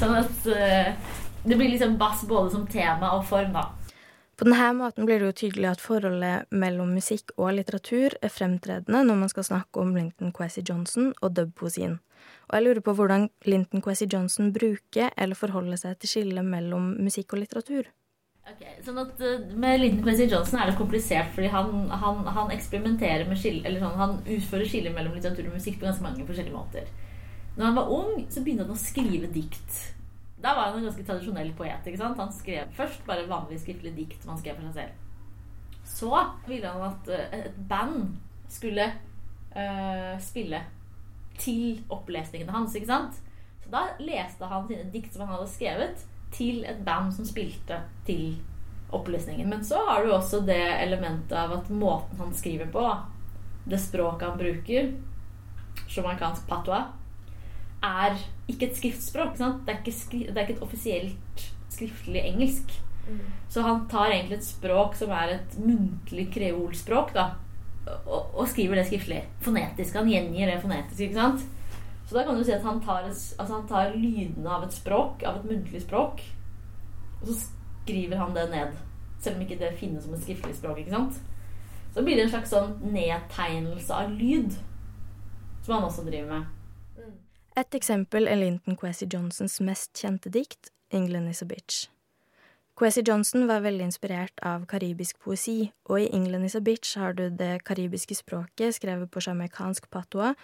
[0.00, 3.68] Sånn at uh, det blir liksom bass både som tema og form, da.
[4.38, 9.04] På denne måten blir det jo tydelig at forholdet mellom musikk og litteratur er fremtredende
[9.06, 12.00] når man skal snakke om Linton Quessy Johnson og dubpoesien.
[12.48, 16.94] Og jeg lurer på hvordan Linton Quessy Johnson bruker eller forholder seg til skillet mellom
[17.04, 17.92] musikk og litteratur.
[18.42, 22.50] Ok, sånn at uh, Med Linton Quincy Johnson er det komplisert, fordi han, han, han
[22.54, 26.26] eksperimenterer med skille, eller sånn, han utfører skiller mellom litteratur og musikk på ganske mange
[26.26, 26.90] forskjellige måter.
[27.54, 29.78] Når han var ung, så begynte han å skrive dikt.
[30.42, 31.86] Da var han en ganske tradisjonell poet.
[31.86, 32.18] ikke sant?
[32.18, 35.08] Han skrev først bare vanlig skriftlig dikt som han skrev for seg selv.
[35.92, 36.10] Så
[36.48, 38.16] ville han at uh, et band
[38.52, 38.84] skulle
[39.56, 40.58] øh, spille
[41.40, 42.74] til opplesningene hans.
[42.74, 43.20] ikke sant?
[43.62, 46.02] Så da leste han sine dikt som han hadde skrevet
[46.34, 48.36] til et band som spilte til
[48.92, 49.48] opplesningen.
[49.48, 52.84] Men så har du også det elementet av at måten han skriver på,
[53.64, 54.90] det språket han bruker,
[55.92, 56.84] jamaicansk patwa,
[57.82, 58.18] er
[58.50, 59.36] ikke et skriftspråk.
[59.38, 59.92] Det er ikke,
[60.28, 62.74] det er ikke et offisielt skriftlig engelsk.
[63.08, 63.22] Mm.
[63.50, 67.32] Så han tar egentlig et språk som er et muntlig kreolspråk, da,
[67.88, 69.22] og, og, skriver det skriftlig.
[69.42, 69.98] Fonetisk.
[69.98, 71.00] Han gjengir det fonetisk.
[71.00, 71.46] ikke sant?
[72.08, 75.22] Så da kan du si at han tar, altså han tar lydene av et språk,
[75.26, 76.22] av et muntlig språk,
[77.20, 77.36] og så
[77.82, 78.74] skriver han det ned.
[79.22, 80.78] Selv om ikke det finnes som et skriftlig språk.
[80.78, 81.20] ikke sant?
[81.94, 84.54] Så blir det en slags sånn nedtegnelse av lyd,
[85.62, 86.46] som han også driver med.
[86.98, 87.16] Mm.
[87.62, 91.88] Et eksempel er Linton Kwesi Johnsons mest kjente dikt, 'England is a bitch'.
[92.76, 97.12] Kwesi Johnson var veldig inspirert av karibisk poesi, og i 'England is a bitch' har
[97.12, 100.34] du det karibiske språket skrevet på sjamaikansk patois,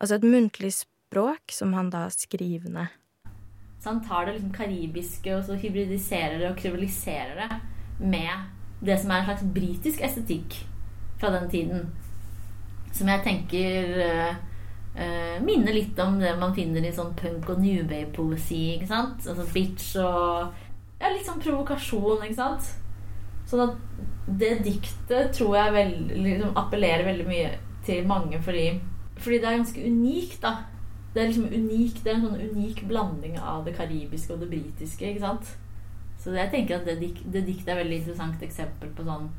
[0.00, 2.86] altså et muntlig språk språk som han da skriver ned.
[3.80, 7.60] Så han tar det liksom karibiske og så hybridiserer det og krivaliserer det
[7.98, 10.58] med det som er en slags britisk estetikk
[11.20, 11.88] fra den tiden.
[12.94, 17.86] Som jeg tenker uh, minner litt om det man finner i sånn punk og new
[18.14, 19.26] poesi ikke sant?
[19.26, 20.64] Altså bitch og
[20.98, 22.72] ja, litt sånn provokasjon, ikke sant?
[23.48, 23.76] Sånn at
[24.40, 27.52] det diktet tror jeg veld, liksom appellerer veldig mye
[27.86, 28.72] til mange fordi,
[29.16, 30.56] fordi det er ganske unikt, da
[31.14, 34.50] det er liksom unik, det er en sånn unik blanding av det karibiske og det
[34.50, 35.08] britiske.
[35.08, 35.52] ikke sant?
[36.18, 39.30] Så jeg tenker at det, det diktet er et veldig interessant eksempel på sånn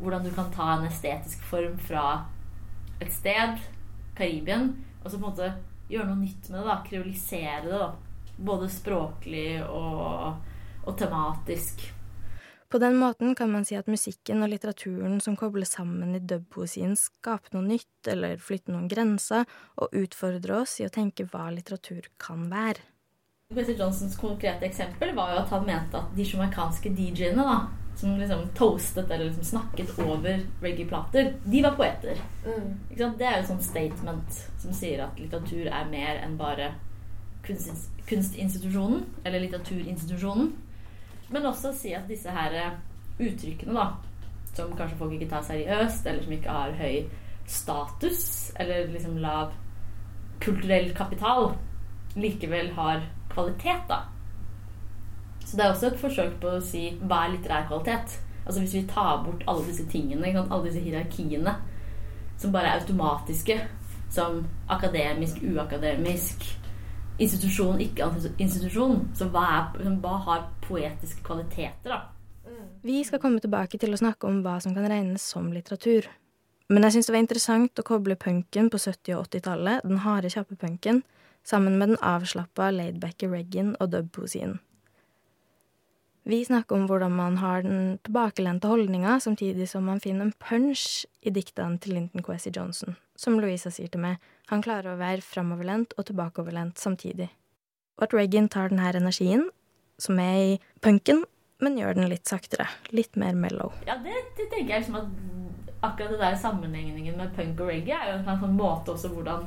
[0.00, 2.26] hvordan du kan ta en estetisk form fra
[3.00, 3.60] et sted,
[4.16, 4.70] Karibien,
[5.02, 5.48] og så på en måte
[5.92, 6.66] gjøre noe nytt med det.
[6.66, 7.80] da, Kreolisere det.
[7.80, 7.92] da,
[8.36, 10.42] Både språklig og,
[10.84, 11.86] og tematisk.
[12.68, 16.96] På den måten kan man si at musikken og litteraturen som kobles sammen i dubpoesien,
[16.98, 19.46] skaper noe nytt, eller flytter noen grenser,
[19.78, 22.82] og utfordrer oss i å tenke hva litteratur kan være.
[23.54, 27.60] Bessie Johnsons konkrete eksempel var jo at han mente at de jamaicanske DJ-ene, da,
[27.96, 32.18] som liksom toastet eller liksom snakket over reggae-plater, de var poeter.
[32.42, 32.74] Mm.
[32.90, 36.72] Det er jo et sånt statement som sier at litteratur er mer enn bare
[37.46, 40.50] kunstinstitusjonen, eller litteraturinstitusjonen.
[41.30, 42.74] Men også si at disse her eh,
[43.18, 43.86] uttrykkene, da,
[44.56, 46.98] som kanskje folk ikke tar seriøst, eller som ikke har høy
[47.46, 49.54] status, eller liksom lav
[50.42, 51.54] kulturell kapital,
[52.16, 54.04] likevel har kvalitet, da.
[55.46, 58.16] Så det er også et forsøk på å si hva er litterær kvalitet?
[58.46, 61.54] Altså Hvis vi tar bort alle disse tingene, alle disse hierarkiene,
[62.38, 63.60] som bare er automatiske.
[64.10, 66.44] Som akademisk, uakademisk,
[67.18, 69.00] institusjon, ikke institusjon.
[69.16, 72.02] Så hva, er, hva har poetiske kvaliteter, da?
[72.86, 76.06] Vi skal komme tilbake til å snakke om hva som kan regnes som litteratur.
[76.70, 80.30] Men jeg syns det var interessant å koble punken på 70- og 80-tallet, den harde,
[80.30, 81.02] kjappe punken,
[81.46, 84.58] sammen med den avslappa, laidbacke reggaen og dub-poesien.
[86.28, 91.04] Vi snakker om hvordan man har den tilbakelente holdninga, samtidig som man finner en punch
[91.22, 92.96] i diktene til Linton Quessy Johnson.
[93.14, 94.16] Som Louisa sier til meg,
[94.50, 97.28] han klarer å være framoverlent og tilbakeoverlent samtidig.
[97.94, 99.44] Og at Reagan tar denne energien,
[100.02, 101.22] som er i punken,
[101.62, 102.66] men gjør den litt saktere.
[102.90, 103.70] Litt mer mellow.
[103.86, 108.00] Ja, det, det tenker jeg liksom at akkurat det der sammenligningen med punk og reggae
[108.00, 109.46] er jo en sånn måte også hvordan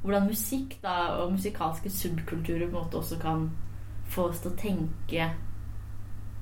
[0.00, 3.50] hvordan musikk da, og musikalske subkulturer på en måte også kan
[4.08, 5.28] få oss til å tenke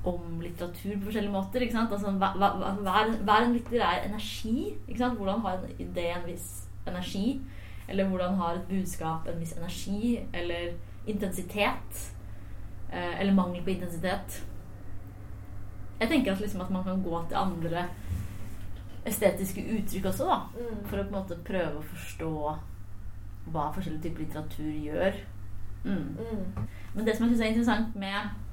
[0.07, 1.63] om litteratur på forskjellige måter.
[1.63, 1.93] ikke sant?
[1.93, 2.49] Altså, hva, hva,
[2.81, 4.73] hva, er, er, en litterær energi?
[4.87, 5.17] ikke sant?
[5.19, 7.39] Hvordan har en idé en viss energi?
[7.87, 10.17] Eller hvordan har et budskap en viss energi?
[10.33, 10.73] Eller
[11.07, 12.03] intensitet?
[12.91, 14.41] Eh, eller mangel på intensitet?
[15.99, 17.87] Jeg tenker at, liksom, at man kan gå til andre
[19.07, 20.39] estetiske uttrykk også, da.
[20.57, 20.81] Mm.
[20.89, 22.33] For å på en måte prøve å forstå
[23.53, 25.21] hva forskjellige typer litteratur gjør.
[25.87, 26.17] Mm.
[26.19, 26.67] Mm.
[26.95, 28.46] Men det som jeg syns er interessant med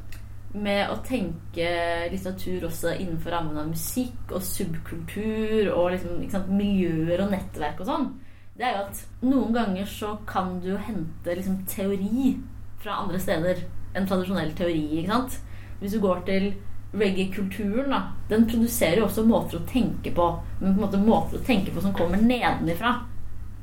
[0.55, 1.69] med å tenke
[2.13, 7.89] litteratur også innenfor rammen av musikk og subkultur og liksom, sant, miljøer og nettverk og
[7.89, 8.07] sånn,
[8.55, 12.37] det er jo at noen ganger så kan du hente liksom, teori
[12.85, 13.65] fra andre steder
[13.95, 14.85] enn tradisjonell teori.
[15.01, 15.41] ikke sant?
[15.81, 16.53] Hvis du går til
[16.95, 20.29] reggae-kulturen, da, den produserer jo også måter å tenke på,
[20.61, 22.95] men på en måte måter å tenke på som kommer nedenifra.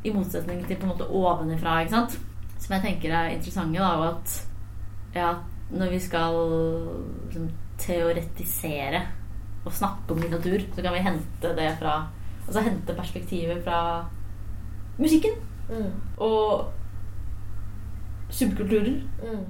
[0.04, 2.18] I motsetning til på en måte ovenifra, ikke sant?
[2.60, 4.36] Som jeg tenker er interessante, da, og at
[5.16, 5.32] ja,
[5.72, 6.38] når vi skal
[7.26, 7.50] liksom,
[7.82, 9.06] teoretisere
[9.66, 12.02] og snakke om litteratur, så kan vi hente det fra
[12.42, 14.06] Altså hente perspektivet fra
[14.98, 15.32] musikken.
[15.70, 15.92] Mm.
[16.18, 16.72] Og
[18.30, 19.02] subkulturer.
[19.24, 19.46] Mm.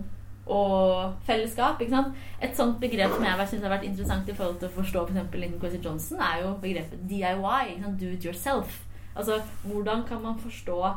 [0.46, 1.82] Og fellesskap.
[1.82, 2.16] ikke sant?
[2.44, 5.38] Et sånt begrep som jeg synes har vært interessant i forhold til å forstå for
[5.38, 7.80] Lincoln Quincy Johnson, er jo begrepet DIY.
[8.00, 8.84] Do it yourself.
[9.16, 10.94] Altså, hvordan kan man forstå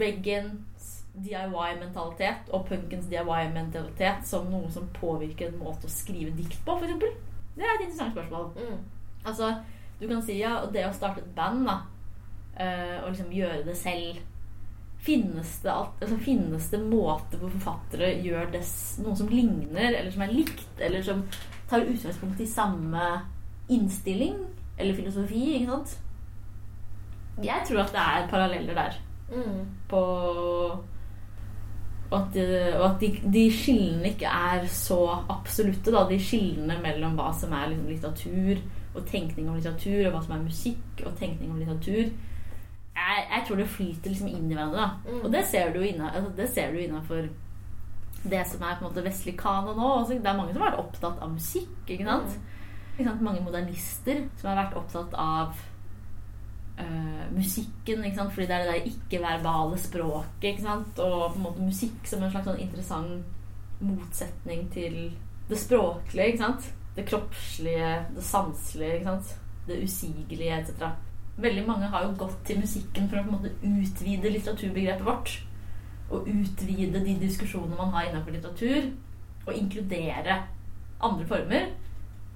[0.00, 0.71] Reagans
[1.12, 7.32] DIY-mentalitet og punkens DIY-mentalitet som noe som påvirker en måte å skrive dikt på, f.eks.?
[7.52, 8.46] Det er et interessant spørsmål.
[8.56, 8.78] Mm.
[9.28, 9.50] Altså,
[10.00, 11.80] du kan si ja, det å starte et band, da,
[12.56, 14.28] uh, og liksom gjøre det selv
[15.02, 18.60] Finnes det, altså, finnes det måter hvor forfattere gjør det,
[19.02, 21.24] noe som ligner, eller som er likt, eller som
[21.66, 23.08] tar utgangspunkt i samme
[23.66, 24.36] innstilling
[24.76, 25.40] eller filosofi?
[25.56, 25.96] ikke sant?
[27.42, 29.00] Jeg tror at det er paralleller der.
[29.32, 29.58] Mm.
[29.90, 30.04] På
[32.12, 32.36] og at,
[32.76, 34.98] og at de, de, skillene ikke er så
[35.32, 35.92] absolutte.
[35.94, 36.04] Da.
[36.10, 38.60] De skillene mellom hva som er liksom, litteratur
[38.92, 42.12] og tenkning om litteratur, og hva som er musikk og tenkning om litteratur.
[42.92, 44.90] Jeg, jeg tror det flyter liksom inn i hverandre.
[45.06, 45.22] Mm.
[45.22, 47.30] Og det ser du jo innafor
[48.22, 49.88] det som er på en måte vestlig kanon nå.
[50.02, 51.72] Også, det er mange som har vært opptatt av musikk.
[51.88, 52.36] Ikke sant?
[52.36, 52.88] Mm.
[52.92, 53.24] Ikke sant?
[53.24, 55.56] Mange modernister som har vært opptatt av
[56.80, 60.64] uh, musikken, fordi det er det der ikke-verbale språket.
[60.66, 64.98] Og på en måte musikk som en slags sånn interessant motsetning til
[65.48, 66.52] det språklige.
[66.96, 69.16] Det kroppslige, det sanselige,
[69.66, 70.90] det usigelige etc.
[71.40, 75.38] Veldig mange har jo gått til musikken for å på en måte utvide litteraturbegrepet vårt.
[76.12, 78.90] Og utvide de diskusjonene man har innenfor litteratur.
[79.46, 80.42] Og inkludere
[81.02, 81.70] andre former.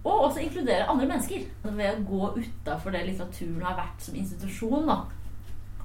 [0.07, 1.47] Og også inkludere andre mennesker.
[1.67, 5.01] Ved å gå utafor det litteraturen har vært som institusjon, da,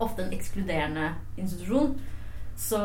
[0.01, 1.07] ofte en ekskluderende
[1.41, 1.95] institusjon,
[2.61, 2.81] så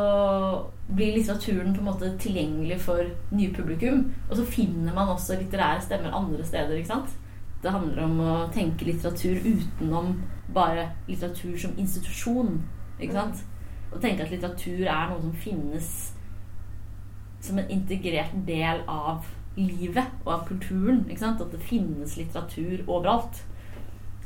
[0.89, 3.05] blir litteraturen på en måte tilgjengelig for
[3.37, 4.07] nye publikum.
[4.31, 6.77] Og så finner man også litterære stemmer andre steder.
[6.77, 7.17] ikke sant?
[7.63, 10.15] Det handler om å tenke litteratur utenom
[10.55, 12.61] bare litteratur som institusjon.
[13.01, 13.43] Ikke sant?
[13.93, 15.91] Og tenke at litteratur er noe som finnes
[17.45, 21.05] som en integrert del av livet og av kulturen.
[21.11, 23.43] At det finnes litteratur overalt.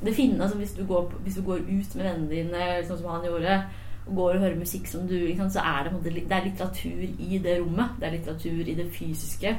[0.00, 3.10] Det finnes, altså hvis, du går, hvis, du går, ut med vennene dine, sånn som
[3.12, 3.58] han gjorde,
[4.06, 7.60] og går og hører musikk som du Så er det, det er litteratur i det
[7.60, 7.98] rommet.
[8.00, 9.56] Det er litteratur i det fysiske.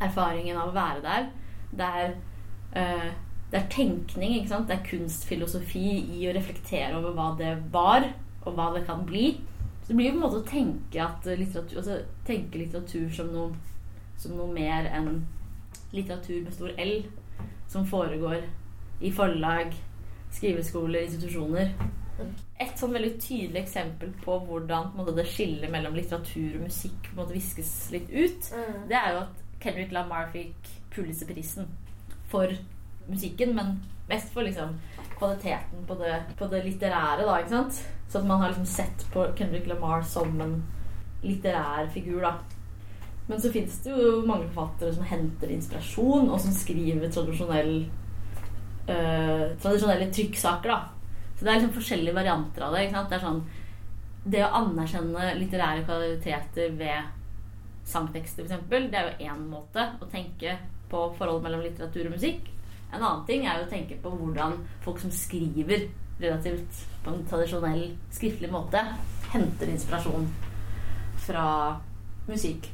[0.00, 1.28] Erfaringen av å være der.
[1.76, 2.14] Det er,
[2.76, 3.10] uh,
[3.52, 4.48] det er tenkning.
[4.48, 5.86] Det er kunstfilosofi
[6.16, 8.08] i å reflektere over hva det var,
[8.46, 9.36] og hva det kan bli.
[9.82, 13.52] Så det blir jo på en måte å tenke, litteratur, altså, tenke litteratur som noe
[14.20, 15.22] som noe mer enn
[15.94, 16.94] litteratur med stor L,
[17.70, 18.44] som foregår
[19.00, 19.72] i forlag,
[20.34, 21.72] skriveskoler, institusjoner.
[22.60, 26.98] Et sånn veldig tydelig eksempel på hvordan på måte, det skillet mellom litteratur og musikk
[27.06, 28.82] på en måte viskes litt ut, mm.
[28.90, 31.70] det er jo at Kendrick Lamar fikk Pulitzerprisen
[32.30, 32.52] for
[33.08, 33.78] musikken, men
[34.10, 34.76] mest for liksom
[35.16, 37.80] kvaliteten på det, på det litterære, da, ikke sant?
[38.10, 40.58] Så at man har liksom sett på Kendrick Lamar som en
[41.24, 42.36] litterær figur, da.
[43.30, 47.76] Men så fins det jo mange forfattere som henter inspirasjon, og som skriver tradisjonell
[48.90, 50.80] øh, tradisjonelle trykksaker, da.
[51.36, 52.80] Så det er liksom forskjellige varianter av det.
[52.84, 53.12] ikke sant?
[53.12, 53.42] Det er sånn
[54.34, 60.58] Det å anerkjenne litterære kvaliteter ved sangtekster, f.eks., det er jo én måte å tenke
[60.90, 62.50] på forholdet mellom litteratur og musikk.
[62.90, 65.86] En annen ting er jo å tenke på hvordan folk som skriver
[66.20, 68.82] relativt på en tradisjonell skriftlig måte,
[69.30, 70.26] henter inspirasjon
[71.24, 71.46] fra
[72.28, 72.66] musikk.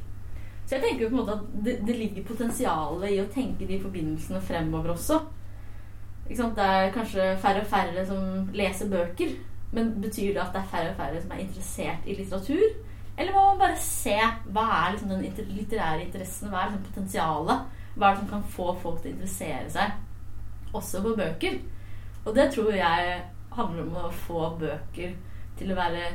[0.67, 3.67] Så jeg tenker jo på en måte at det, det ligger potensial i å tenke
[3.69, 5.21] de forbindelsene fremover også.
[6.27, 9.31] Det er kanskje færre og færre som leser bøker.
[9.71, 12.67] Men betyr det at det er færre og færre som er interessert i litteratur?
[13.17, 14.15] Eller må man bare se
[14.53, 16.51] hva er liksom den litterære interessen?
[16.51, 17.79] Hva er liksom potensialet?
[17.95, 21.57] Hva er det som kan få folk til å interessere seg også på bøker?
[22.25, 23.17] Og det tror jeg
[23.55, 25.15] handler om å få bøker
[25.57, 26.09] til å være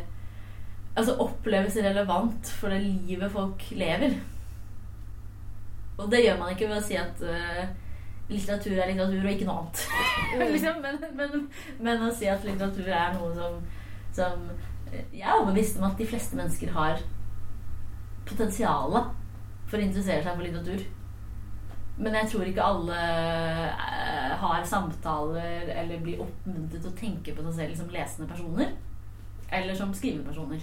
[0.92, 4.18] Altså oppleves relevant for det livet folk lever.
[6.00, 7.64] Og det gjør man ikke ved å si at uh,
[8.32, 9.82] litteratur er litteratur og ikke noe annet.
[10.54, 11.48] liksom, men, men,
[11.80, 13.58] men, å si at litteratur er noe som,
[14.16, 14.46] som
[15.12, 17.00] Jeg er overbevist om at de fleste mennesker har
[18.28, 19.12] potensialet
[19.68, 20.82] for å interessere seg for litteratur.
[22.02, 23.00] Men jeg tror ikke alle
[23.76, 28.72] uh, har samtaler eller blir oppmuntret til å tenke på seg selv som lesende personer.
[29.52, 30.62] Eller som skrivepersoner.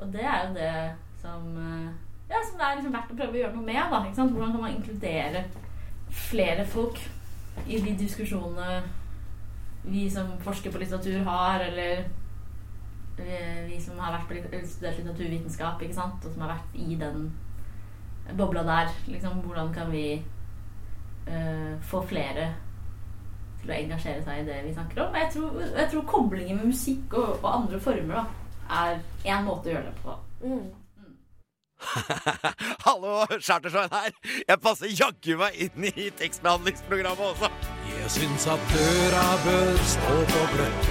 [0.00, 0.74] Og det er jo det
[1.20, 1.90] som, uh,
[2.30, 3.80] ja, som det er liksom verdt å prøve å gjøre noe med.
[3.90, 5.44] Da, Hvordan kan man inkludere
[6.30, 6.98] flere folk
[7.66, 8.80] i de diskusjonene
[9.82, 12.04] vi som forsker på litteratur, har, eller
[13.66, 16.24] vi som har vært på studert litteraturvitenskap, ikke sant?
[16.24, 17.30] og som har vært i den
[18.36, 18.92] bobla der.
[19.08, 20.22] Liksom, hvordan kan vi
[21.28, 22.50] uh, få flere
[23.60, 25.16] til å engasjere seg i det vi snakker om?
[25.20, 28.26] Jeg tror, jeg tror koblingen med musikk og, og andre former da,
[28.80, 30.16] er én måte å gjøre det på.
[30.44, 30.68] Mm.
[32.86, 34.12] Hallo, Chartersveien her.
[34.48, 37.50] Jeg passer jaggu meg inn i tekstbehandlingsprogrammet også.
[37.90, 40.90] Jeg syns at døra bør stå på gløtt.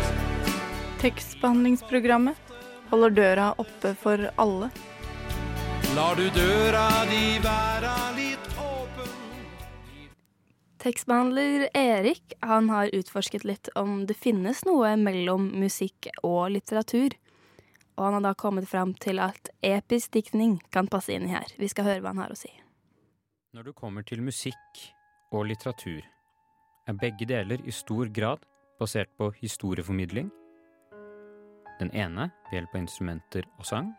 [1.00, 2.56] Tekstbehandlingsprogrammet
[2.90, 4.72] holder døra oppe for alle.
[5.96, 9.16] Lar du døra di være litt åpen
[10.80, 17.16] Tekstbehandler Erik han har utforsket litt om det finnes noe mellom musikk og litteratur
[18.00, 21.52] og han har da kommet fram til at episk diktning kan passe inn i her.
[21.60, 22.52] Vi skal høre hva han har å si.
[23.52, 24.84] Når du kommer til musikk
[25.36, 26.06] og litteratur,
[26.88, 28.46] er begge deler i stor grad
[28.80, 30.30] basert på historieformidling.
[31.80, 33.92] Den ene ved hjelp av instrumenter og sang.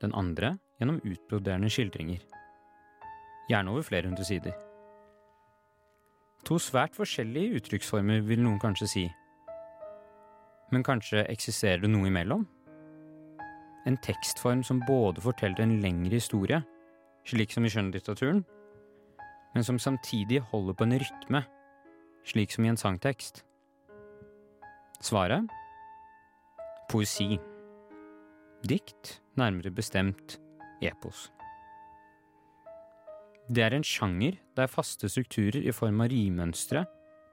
[0.00, 2.22] Den andre gjennom utbroderende skildringer.
[3.50, 4.54] Gjerne over flere hundre sider.
[6.44, 9.04] To svært forskjellige uttrykksformer, vil noen kanskje si.
[10.72, 12.46] Men kanskje eksisterer det noe imellom?
[13.84, 16.62] En tekstform som både forteller en lengre historie,
[17.28, 18.44] slik som i skjønnlitteraturen,
[19.54, 21.44] men som samtidig holder på en rytme,
[22.26, 23.44] slik som i en sangtekst.
[25.04, 25.44] Svaret?
[26.90, 27.36] Poesi.
[28.64, 30.38] Dikt, nærmere bestemt
[30.82, 31.28] epos.
[33.52, 36.86] Det er en sjanger der faste strukturer i form av rimønstre,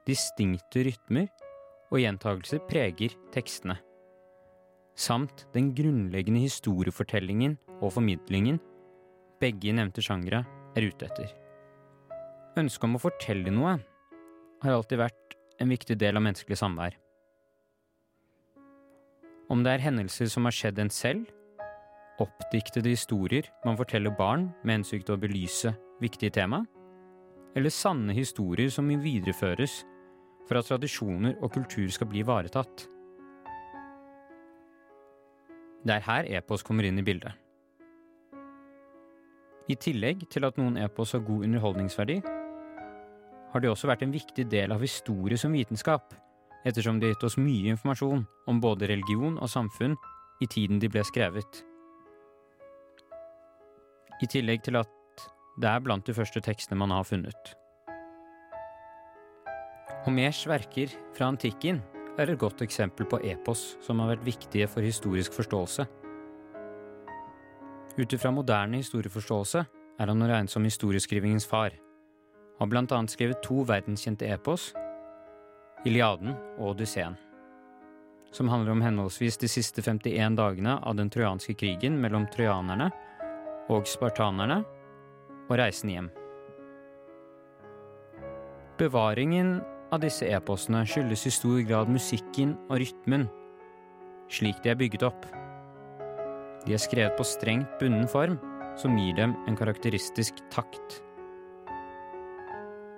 [0.04, 1.30] distinkte rytmer
[1.92, 3.76] og gjentagelser preger tekstene.
[4.96, 8.58] Samt den grunnleggende historiefortellingen og formidlingen
[9.42, 10.42] begge nevnte sjangre
[10.76, 11.30] er ute etter.
[12.60, 13.78] Ønsket om å fortelle noe
[14.62, 16.96] har alltid vært en viktig del av menneskelig samvær.
[19.52, 21.26] Om det er hendelser som har skjedd en selv,
[22.22, 26.62] oppdiktede historier man forteller barn med hensikt til å belyse viktige tema,
[27.56, 29.82] eller sanne historier som videreføres
[30.48, 32.86] for at tradisjoner og kultur skal bli ivaretatt.
[35.82, 37.34] Det er her epos kommer inn i bildet.
[39.70, 42.20] I tillegg til at noen epos har god underholdningsverdi,
[43.52, 46.14] har de også vært en viktig del av historie som vitenskap,
[46.64, 49.96] ettersom de har gitt oss mye informasjon om både religion og samfunn
[50.42, 51.62] i tiden de ble skrevet.
[54.22, 55.26] I tillegg til at
[55.60, 57.56] det er blant de første tekstene man har funnet.
[60.02, 61.78] Homers verker fra antikken
[62.18, 65.86] er et godt eksempel på epos som har vært viktige for historisk forståelse.
[67.92, 69.62] Ut ifra moderne historieforståelse
[70.00, 71.76] er han å regne som historieskrivingens far.
[72.58, 74.72] Har blant annet skrevet to verdenskjente epos,
[75.86, 77.14] Iliaden og Odysseen,
[78.34, 82.90] som handler om henholdsvis de siste 51 dagene av den trojanske krigen mellom trojanerne
[83.70, 84.62] og spartanerne,
[85.46, 86.10] og reisen hjem.
[88.80, 89.60] Bevaringen
[89.92, 93.26] av disse e-postene skyldes i stor grad musikken og rytmen,
[94.32, 95.26] slik de er bygget opp.
[96.64, 98.38] De er skrevet på strengt bunden form,
[98.80, 101.02] som gir dem en karakteristisk takt.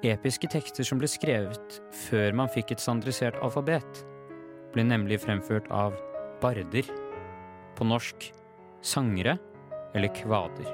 [0.05, 4.05] Episke tekster som ble skrevet før man fikk et standardisert alfabet,
[4.75, 5.97] ble nemlig fremført av
[6.43, 6.87] barder,
[7.75, 8.29] på norsk
[8.85, 9.35] sangere
[9.97, 10.69] eller kvader.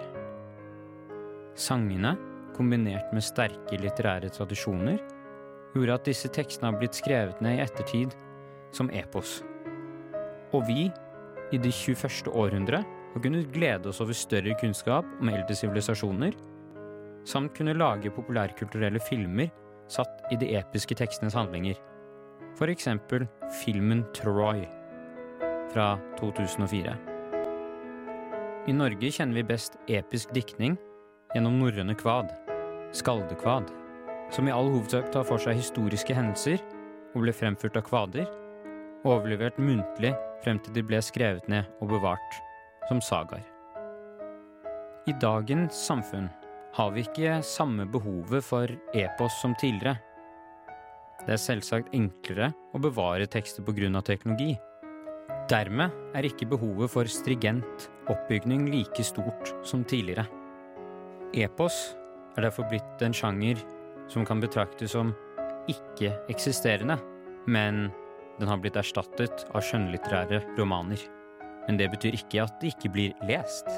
[1.57, 2.13] Sangene,
[2.57, 4.99] kombinert med sterke litterære tradisjoner,
[5.75, 8.17] gjorde at disse tekstene har blitt skrevet ned i ettertid
[8.77, 9.41] som epos.
[10.55, 10.89] Og vi,
[11.51, 12.31] i det 21.
[12.31, 16.35] århundre, har kunnet glede oss over større kunnskap om eldre sivilisasjoner,
[17.27, 19.51] samt kunne lage populærkulturelle filmer
[19.91, 21.79] satt i de episke tekstenes handlinger.
[22.59, 23.27] For eksempel
[23.63, 24.65] filmen Troy
[25.71, 26.95] fra 2004.
[28.71, 30.77] I Norge kjenner vi best episk diktning
[31.35, 32.31] gjennom norrøne kvad,
[32.95, 33.71] skaldekvad,
[34.35, 36.61] som i all hovedsak tar for seg historiske hendelser
[37.15, 38.29] og ble fremført av kvader,
[39.07, 40.13] overlevert muntlig
[40.45, 42.39] frem til de ble skrevet ned og bevart
[42.89, 43.47] som sagaer.
[45.09, 46.29] I dagens samfunn
[46.77, 49.97] har vi ikke samme behovet for epos som tidligere.
[51.25, 54.03] Det er selvsagt enklere å bevare tekster pga.
[54.03, 54.57] teknologi.
[55.51, 60.27] Dermed er ikke behovet for strigent oppbygning like stort som tidligere.
[61.35, 61.97] Epos
[62.37, 63.59] er derfor blitt en sjanger
[64.11, 65.13] som kan betraktes som
[65.71, 66.99] ikke-eksisterende,
[67.47, 67.89] men
[68.41, 71.03] den har blitt erstattet av skjønnlitterære romaner.
[71.67, 73.69] Men det betyr ikke at det ikke blir lest.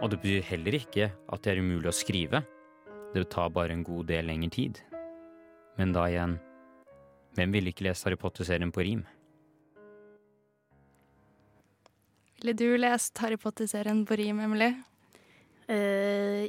[0.00, 2.42] Og det betyr heller ikke at det er umulig å skrive.
[3.14, 4.80] Det tar bare en god del lengre tid.
[5.78, 6.38] Men da igjen,
[7.38, 9.04] hvem ville ikke lest Harry Potter-serien på rim?
[12.38, 14.72] Ville du lest Harry Potter-serien på rim, Emily?
[15.68, 16.48] Uh,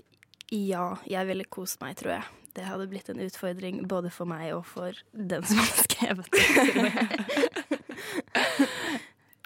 [0.53, 2.38] ja, jeg ville kost meg, tror jeg.
[2.59, 6.43] Det hadde blitt en utfordring både for meg og for den som har skrevet det.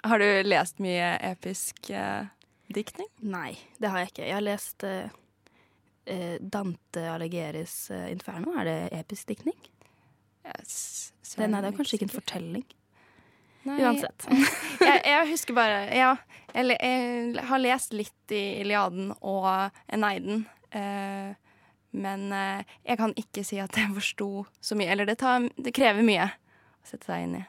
[0.04, 2.26] Har du lest mye episk eh,
[2.74, 3.06] diktning?
[3.22, 4.26] Nei, det har jeg ikke.
[4.26, 5.08] Jeg har lest eh,
[6.10, 8.52] eh, Dante Allegheris eh, Inferno.
[8.58, 9.56] Er det episk diktning?
[10.42, 12.66] det, nei, det er kanskje ikke en fortelling.
[13.64, 14.26] Nei, Uansett.
[14.82, 16.16] jeg, jeg husker bare Ja,
[16.50, 20.44] jeg, jeg har lest litt i Iliaden og Eneiden.
[20.74, 21.32] Eh,
[21.94, 24.28] men eh, jeg kan ikke si at jeg forsto
[24.60, 24.90] så mye.
[24.90, 27.44] Eller det, tar, det krever mye å sette seg inn i.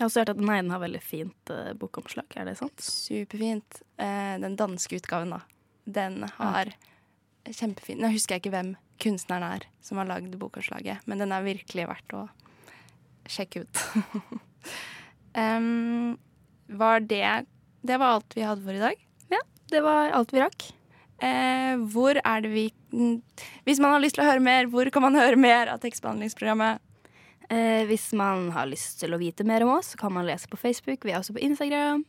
[0.00, 2.30] Jeg har også hørt at Neiden har veldig fint uh, bokomslag.
[2.40, 2.80] Er det sant?
[2.80, 3.82] Superfint.
[4.00, 5.42] Eh, den danske utgaven, da.
[5.84, 7.52] Den har ja.
[7.52, 8.70] kjempefin Nå husker jeg ikke hvem
[9.00, 12.22] kunstneren er som har lagd bokomslaget, men den er virkelig verdt å
[13.28, 13.82] sjekke ut.
[15.42, 16.16] um,
[16.80, 17.44] var det
[17.82, 19.06] Det var alt vi hadde for i dag?
[19.32, 19.40] Ja,
[19.72, 20.70] det var alt vi rakk.
[21.20, 22.66] Eh, hvor er det vi
[23.66, 26.80] Hvis man har lyst til å høre mer, hvor kan man høre mer av tekstbehandlingsprogrammet?
[27.50, 30.48] Eh, hvis man har lyst til å vite mer om oss, så kan man lese
[30.48, 31.04] på Facebook.
[31.04, 32.04] Vi er også på Instagram.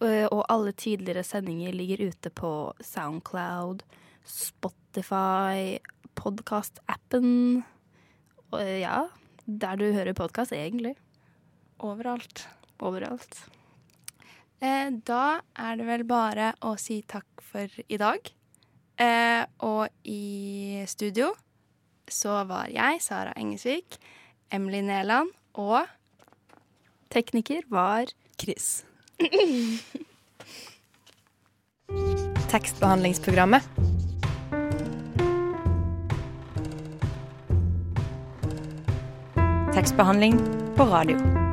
[0.00, 2.50] Og, og alle tidligere sendinger ligger ute på
[2.84, 3.84] Soundcloud,
[4.28, 5.78] Spotify,
[6.18, 7.62] podkast-appen.
[8.80, 9.06] Ja,
[9.46, 10.96] der du hører podkast, egentlig.
[11.84, 12.46] Overalt.
[12.80, 13.44] Overalt.
[14.64, 18.32] Eh, da er det vel bare å si takk for i dag.
[18.96, 21.34] Eh, og i studio
[22.08, 23.98] så var jeg, Sara Engesvik,
[24.52, 25.84] Emily Neland og
[27.10, 28.04] Tekniker var
[28.40, 28.84] Chris.
[32.52, 33.62] Tekstbehandlingsprogrammet.
[39.74, 40.38] Tekstbehandling
[40.76, 41.45] på radio.